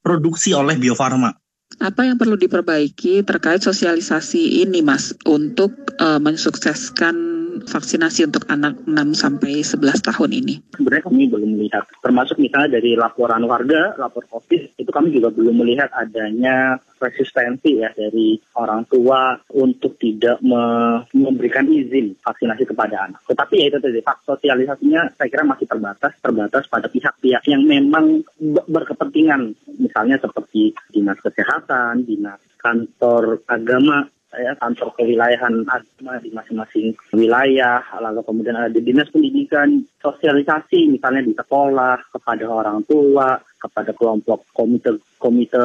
produksi 0.00 0.56
oleh 0.56 0.80
Bio 0.80 0.96
Farma. 0.96 1.34
Apa 1.82 2.06
yang 2.06 2.16
perlu 2.16 2.38
diperbaiki 2.38 3.26
terkait 3.26 3.60
sosialisasi 3.60 4.64
ini, 4.64 4.80
Mas, 4.80 5.12
untuk 5.26 5.74
uh, 5.98 6.22
mensukseskan 6.22 7.25
vaksinasi 7.64 8.28
untuk 8.28 8.44
anak 8.52 8.76
6 8.84 9.16
sampai 9.16 9.64
11 9.64 10.08
tahun 10.12 10.30
ini? 10.36 10.54
Sebenarnya 10.76 11.04
kami 11.08 11.24
belum 11.30 11.50
melihat, 11.56 11.88
termasuk 12.04 12.36
misalnya 12.36 12.76
dari 12.76 12.92
laporan 12.98 13.46
warga, 13.48 13.96
lapor 13.96 14.28
COVID, 14.28 14.76
itu 14.76 14.90
kami 14.92 15.14
juga 15.14 15.32
belum 15.32 15.64
melihat 15.64 15.88
adanya 15.96 16.76
resistensi 16.96 17.76
ya 17.80 17.92
dari 17.92 18.40
orang 18.56 18.88
tua 18.88 19.36
untuk 19.52 20.00
tidak 20.00 20.40
me 20.40 20.64
memberikan 21.12 21.68
izin 21.68 22.16
vaksinasi 22.24 22.64
kepada 22.64 23.08
anak. 23.08 23.20
Tetapi 23.28 23.54
ya 23.60 23.66
itu 23.68 23.78
tadi, 23.80 24.00
sosialisasinya 24.00 25.16
saya 25.16 25.28
kira 25.28 25.44
masih 25.44 25.68
terbatas, 25.68 26.12
terbatas 26.20 26.64
pada 26.68 26.88
pihak-pihak 26.88 27.44
yang 27.48 27.62
memang 27.64 28.24
berkepentingan, 28.68 29.52
misalnya 29.76 30.16
seperti 30.20 30.72
dinas 30.88 31.20
kesehatan, 31.20 32.08
dinas 32.08 32.40
kantor 32.56 33.46
agama 33.46 34.08
ya 34.36 34.52
kantor 34.60 34.92
kewilayahan 34.96 35.64
agama 35.66 36.20
di 36.20 36.30
masing-masing 36.32 36.86
wilayah, 37.16 37.80
lalu 37.98 38.20
kemudian 38.22 38.56
ada 38.56 38.70
di 38.70 38.80
dinas 38.84 39.08
pendidikan, 39.08 39.82
sosialisasi 39.98 40.92
misalnya 40.92 41.24
di 41.24 41.32
sekolah 41.32 42.12
kepada 42.12 42.44
orang 42.46 42.84
tua, 42.84 43.40
kepada 43.56 43.90
kelompok 43.96 44.46
komite 44.52 45.00
komite 45.16 45.58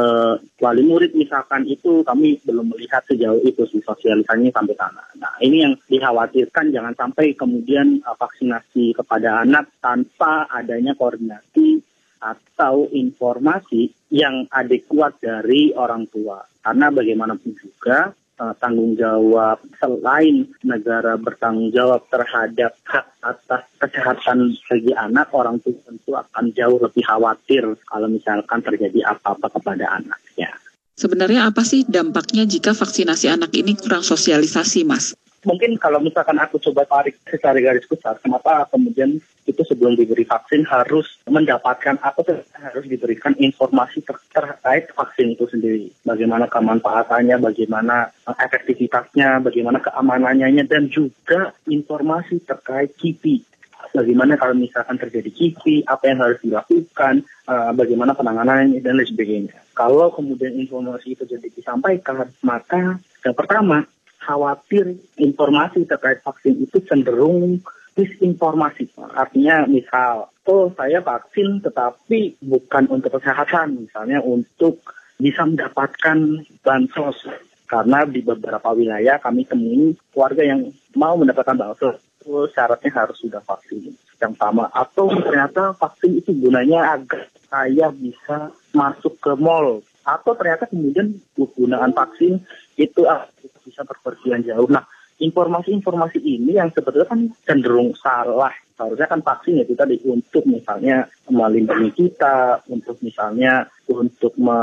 wali 0.58 0.82
murid 0.82 1.12
misalkan 1.14 1.68
itu 1.68 2.02
kami 2.02 2.40
belum 2.48 2.72
melihat 2.72 3.04
sejauh 3.06 3.44
itu 3.44 3.68
sih 3.68 3.84
sosialisasinya 3.84 4.52
sampai 4.56 4.76
sana. 4.80 5.04
Nah 5.20 5.36
ini 5.44 5.68
yang 5.68 5.74
dikhawatirkan 5.86 6.72
jangan 6.72 6.96
sampai 6.96 7.36
kemudian 7.38 8.02
uh, 8.08 8.16
vaksinasi 8.18 8.96
kepada 8.98 9.44
anak 9.46 9.70
tanpa 9.84 10.48
adanya 10.50 10.96
koordinasi 10.96 11.84
atau 12.22 12.86
informasi 12.94 13.90
yang 14.14 14.46
adekuat 14.54 15.18
dari 15.18 15.74
orang 15.74 16.06
tua. 16.08 16.46
Karena 16.62 16.94
bagaimanapun 16.94 17.58
juga 17.58 18.14
uh, 18.42 18.54
tanggung 18.58 18.98
jawab 18.98 19.62
selain 19.78 20.50
negara 20.66 21.14
bertanggung 21.22 21.70
jawab 21.70 22.02
terhadap 22.10 22.74
hak 22.90 23.06
atas 23.22 23.64
kesehatan 23.78 24.58
bagi 24.66 24.92
anak 24.98 25.30
orang 25.38 25.62
tua 25.62 25.78
tentu 25.86 26.12
akan 26.18 26.46
jauh 26.58 26.82
lebih 26.82 27.06
khawatir 27.06 27.64
kalau 27.86 28.10
misalkan 28.10 28.66
terjadi 28.66 29.14
apa-apa 29.14 29.54
kepada 29.54 29.86
anaknya. 30.02 30.50
Sebenarnya 30.98 31.50
apa 31.50 31.66
sih 31.66 31.86
dampaknya 31.86 32.46
jika 32.46 32.74
vaksinasi 32.78 33.30
anak 33.32 33.54
ini 33.58 33.78
kurang 33.78 34.06
sosialisasi, 34.06 34.86
Mas? 34.86 35.18
Mungkin 35.46 35.78
kalau 35.78 35.98
misalkan 36.02 36.38
aku 36.38 36.62
coba 36.62 36.86
tarik 36.86 37.18
secara 37.26 37.58
garis 37.58 37.86
besar, 37.90 38.18
kenapa 38.22 38.70
kemudian 38.70 39.18
itu 39.50 39.62
sebelum 39.66 39.98
diberi 39.98 40.22
vaksin 40.22 40.64
harus 40.70 41.18
mendapatkan 41.26 41.98
atau 41.98 42.22
harus 42.54 42.86
diberikan 42.86 43.34
informasi 43.42 44.06
ter 44.06 44.18
terkait 44.32 44.94
vaksin 44.94 45.34
itu 45.34 45.50
sendiri. 45.50 45.90
Bagaimana 46.06 46.46
kemanfaatannya, 46.46 47.42
bagaimana 47.42 48.14
eh, 48.30 48.38
efektivitasnya, 48.38 49.42
bagaimana 49.42 49.82
keamanannya, 49.82 50.64
dan 50.70 50.88
juga 50.94 51.58
informasi 51.66 52.46
terkait 52.46 52.94
KIPI. 52.96 53.50
Bagaimana 53.92 54.40
kalau 54.40 54.56
misalkan 54.56 54.96
terjadi 54.96 55.28
KIPI, 55.28 55.84
apa 55.84 56.04
yang 56.08 56.24
harus 56.24 56.40
dilakukan, 56.40 57.28
uh, 57.52 57.76
bagaimana 57.76 58.16
penanganannya, 58.16 58.80
dan 58.80 58.96
lain 58.96 59.10
sebagainya. 59.10 59.58
Kalau 59.76 60.16
kemudian 60.16 60.56
informasi 60.56 61.20
itu 61.20 61.28
jadi 61.28 61.52
disampaikan, 61.52 62.24
maka 62.40 63.04
yang 63.26 63.36
pertama, 63.36 63.84
khawatir 64.22 65.02
informasi 65.18 65.90
terkait 65.90 66.22
vaksin 66.22 66.62
itu 66.62 66.78
cenderung 66.86 67.60
disinformasi. 67.98 68.94
Artinya 69.18 69.68
misal, 69.68 70.32
oh 70.48 70.72
saya 70.78 71.04
vaksin 71.04 71.60
tetapi 71.60 72.40
bukan 72.40 72.88
untuk 72.88 73.20
kesehatan, 73.20 73.84
misalnya 73.84 74.24
untuk 74.24 74.80
bisa 75.20 75.44
mendapatkan 75.44 76.18
bansos. 76.64 77.28
Karena 77.68 78.04
di 78.04 78.20
beberapa 78.20 78.76
wilayah 78.76 79.16
kami 79.20 79.48
temui 79.48 79.96
warga 80.12 80.44
yang 80.44 80.72
mau 80.92 81.16
mendapatkan 81.16 81.56
bansos, 81.56 81.96
itu 82.20 82.48
syaratnya 82.52 82.92
harus 82.92 83.18
sudah 83.20 83.40
vaksin 83.44 83.96
yang 84.20 84.36
sama. 84.36 84.68
Atau 84.76 85.08
ternyata 85.24 85.72
vaksin 85.80 86.20
itu 86.20 86.36
gunanya 86.36 87.00
agar 87.00 87.32
saya 87.48 87.88
bisa 87.96 88.52
masuk 88.76 89.16
ke 89.24 89.34
mall. 89.40 89.80
Atau 90.04 90.34
ternyata 90.36 90.68
kemudian 90.68 91.16
penggunaan 91.38 91.94
vaksin 91.96 92.44
itu 92.82 93.06
ah, 93.06 93.30
bisa 93.62 93.86
berpergian 93.86 94.42
jauh. 94.42 94.66
Nah, 94.68 94.84
informasi-informasi 95.22 96.18
ini 96.18 96.58
yang 96.58 96.74
sebetulnya 96.74 97.08
kan 97.08 97.22
cenderung 97.46 97.94
salah. 97.94 98.52
Seharusnya 98.74 99.06
kan 99.06 99.22
vaksin 99.22 99.62
itu 99.62 99.78
tadi 99.78 100.02
untuk 100.10 100.42
misalnya 100.50 101.06
melindungi 101.30 101.94
kita, 101.94 102.66
untuk 102.74 102.98
misalnya 103.06 103.70
untuk 103.86 104.34
me 104.42 104.60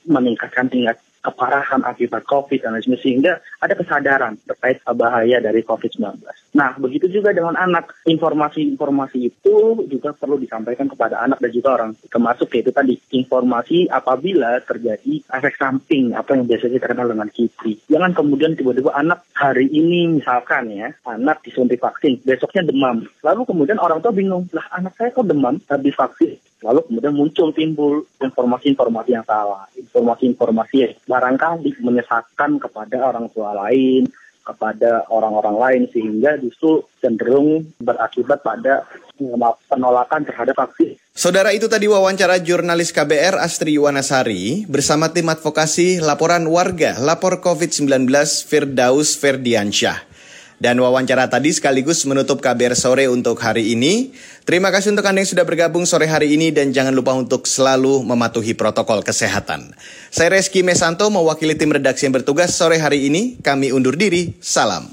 meningkatkan 0.00 0.72
tingkat 0.72 0.96
keparahan 1.24 1.80
akibat 1.84 2.24
COVID 2.28 2.60
dan 2.60 2.76
lain 2.76 2.84
sebagainya 2.84 2.98
sehingga 3.00 3.32
ada 3.62 3.74
kesadaran 3.78 4.34
terkait 4.44 4.82
bahaya 4.90 5.38
dari 5.38 5.62
COVID-19. 5.62 6.26
Nah, 6.56 6.74
begitu 6.76 7.06
juga 7.06 7.30
dengan 7.30 7.54
anak. 7.54 7.94
Informasi-informasi 8.08 9.18
itu 9.30 9.86
juga 9.86 10.10
perlu 10.10 10.40
disampaikan 10.40 10.90
kepada 10.90 11.22
anak 11.22 11.38
dan 11.38 11.50
juga 11.54 11.68
orang. 11.78 11.90
Termasuk 12.10 12.50
yaitu 12.58 12.74
tadi 12.74 12.98
informasi 13.14 13.86
apabila 13.86 14.58
terjadi 14.66 15.22
efek 15.30 15.54
samping 15.56 16.16
apa 16.18 16.34
yang 16.34 16.44
biasanya 16.50 16.78
terkenal 16.82 17.06
dengan 17.14 17.30
KIPI. 17.30 17.72
Jangan 17.86 18.12
kemudian 18.16 18.58
tiba-tiba 18.58 18.90
anak 18.96 19.22
hari 19.36 19.70
ini 19.70 20.18
misalkan 20.18 20.74
ya, 20.74 20.90
anak 21.06 21.44
disuntik 21.46 21.78
vaksin, 21.78 22.18
besoknya 22.26 22.66
demam. 22.66 23.06
Lalu 23.22 23.46
kemudian 23.46 23.78
orang 23.78 24.02
tua 24.02 24.10
bingung, 24.10 24.50
lah 24.50 24.66
anak 24.74 24.98
saya 24.98 25.14
kok 25.14 25.28
demam 25.28 25.62
habis 25.70 25.94
vaksin? 25.94 26.49
Lalu 26.60 26.80
kemudian 26.92 27.16
muncul 27.16 27.48
timbul 27.56 28.04
informasi-informasi 28.20 29.10
yang 29.16 29.24
salah, 29.24 29.64
informasi-informasi 29.76 30.76
yang 30.76 30.92
barangkali 31.08 31.80
menyesatkan 31.80 32.60
kepada 32.60 33.00
orang 33.00 33.32
tua 33.32 33.56
lain, 33.56 34.04
kepada 34.44 35.06
orang-orang 35.08 35.56
lain 35.56 35.82
sehingga 35.92 36.36
justru 36.40 36.84
cenderung 36.98 37.64
berakibat 37.80 38.42
pada 38.42 38.84
penolakan 39.68 40.24
terhadap 40.24 40.56
vaksin. 40.56 40.96
Saudara 41.12 41.52
itu 41.52 41.68
tadi 41.68 41.84
wawancara 41.84 42.40
jurnalis 42.40 42.90
KBR 42.96 43.36
Astri 43.36 43.76
Yuwanasari 43.76 44.64
bersama 44.64 45.12
tim 45.12 45.28
advokasi 45.28 46.00
laporan 46.00 46.48
warga 46.48 46.96
lapor 46.96 47.44
COVID-19 47.44 48.08
Firdaus 48.48 49.20
Ferdiansyah. 49.20 50.09
Dan 50.60 50.76
wawancara 50.76 51.24
tadi 51.32 51.48
sekaligus 51.56 52.04
menutup 52.04 52.44
KBR 52.44 52.76
sore 52.76 53.08
untuk 53.08 53.40
hari 53.40 53.72
ini. 53.72 54.12
Terima 54.44 54.68
kasih 54.68 54.92
untuk 54.92 55.08
Anda 55.08 55.24
yang 55.24 55.32
sudah 55.32 55.48
bergabung 55.48 55.88
sore 55.88 56.04
hari 56.04 56.36
ini 56.36 56.52
dan 56.52 56.68
jangan 56.76 56.92
lupa 56.92 57.16
untuk 57.16 57.48
selalu 57.48 58.04
mematuhi 58.04 58.52
protokol 58.52 59.00
kesehatan. 59.00 59.72
Saya 60.12 60.36
Reski 60.36 60.60
Mesanto 60.60 61.08
mewakili 61.08 61.56
tim 61.56 61.72
redaksi 61.72 62.04
yang 62.04 62.12
bertugas 62.12 62.52
sore 62.52 62.76
hari 62.76 63.08
ini. 63.08 63.40
Kami 63.40 63.72
undur 63.72 63.96
diri. 63.96 64.36
Salam. 64.44 64.92